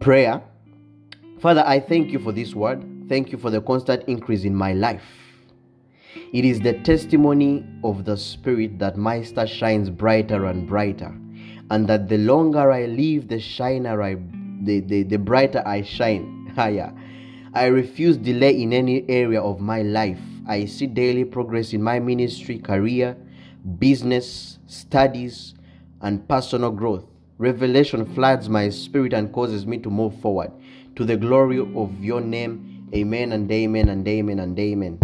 Prayer. 0.00 0.42
Father, 1.40 1.64
I 1.66 1.80
thank 1.80 2.10
you 2.10 2.18
for 2.18 2.32
this 2.32 2.54
word. 2.54 2.84
Thank 3.08 3.30
you 3.30 3.38
for 3.38 3.50
the 3.50 3.60
constant 3.60 4.04
increase 4.08 4.44
in 4.44 4.54
my 4.54 4.72
life. 4.72 5.25
It 6.32 6.44
is 6.44 6.60
the 6.60 6.74
testimony 6.80 7.64
of 7.84 8.04
the 8.04 8.16
Spirit 8.16 8.78
that 8.78 8.96
my 8.96 9.22
star 9.22 9.46
shines 9.46 9.90
brighter 9.90 10.46
and 10.46 10.66
brighter, 10.66 11.14
and 11.70 11.88
that 11.88 12.08
the 12.08 12.18
longer 12.18 12.70
I 12.70 12.86
live, 12.86 13.28
the 13.28 13.40
shiner 13.40 14.02
I 14.02 14.16
the, 14.62 14.80
the, 14.80 15.02
the 15.02 15.18
brighter 15.18 15.62
I 15.66 15.82
shine 15.82 16.48
ah, 16.50 16.54
higher. 16.54 16.92
I 17.54 17.66
refuse 17.66 18.16
delay 18.16 18.60
in 18.60 18.72
any 18.72 19.08
area 19.08 19.40
of 19.40 19.60
my 19.60 19.82
life. 19.82 20.20
I 20.46 20.66
see 20.66 20.86
daily 20.86 21.24
progress 21.24 21.72
in 21.72 21.82
my 21.82 21.98
ministry, 21.98 22.58
career, 22.58 23.16
business, 23.78 24.58
studies, 24.66 25.54
and 26.02 26.28
personal 26.28 26.70
growth. 26.70 27.04
Revelation 27.38 28.04
floods 28.14 28.48
my 28.48 28.68
spirit 28.68 29.12
and 29.12 29.32
causes 29.32 29.66
me 29.66 29.78
to 29.78 29.90
move 29.90 30.18
forward 30.20 30.52
to 30.96 31.04
the 31.04 31.16
glory 31.16 31.58
of 31.58 32.02
your 32.02 32.20
name. 32.20 32.88
Amen 32.94 33.32
and 33.32 33.50
amen 33.50 33.88
and 33.88 34.06
amen 34.06 34.38
and 34.38 34.58
amen. 34.58 34.98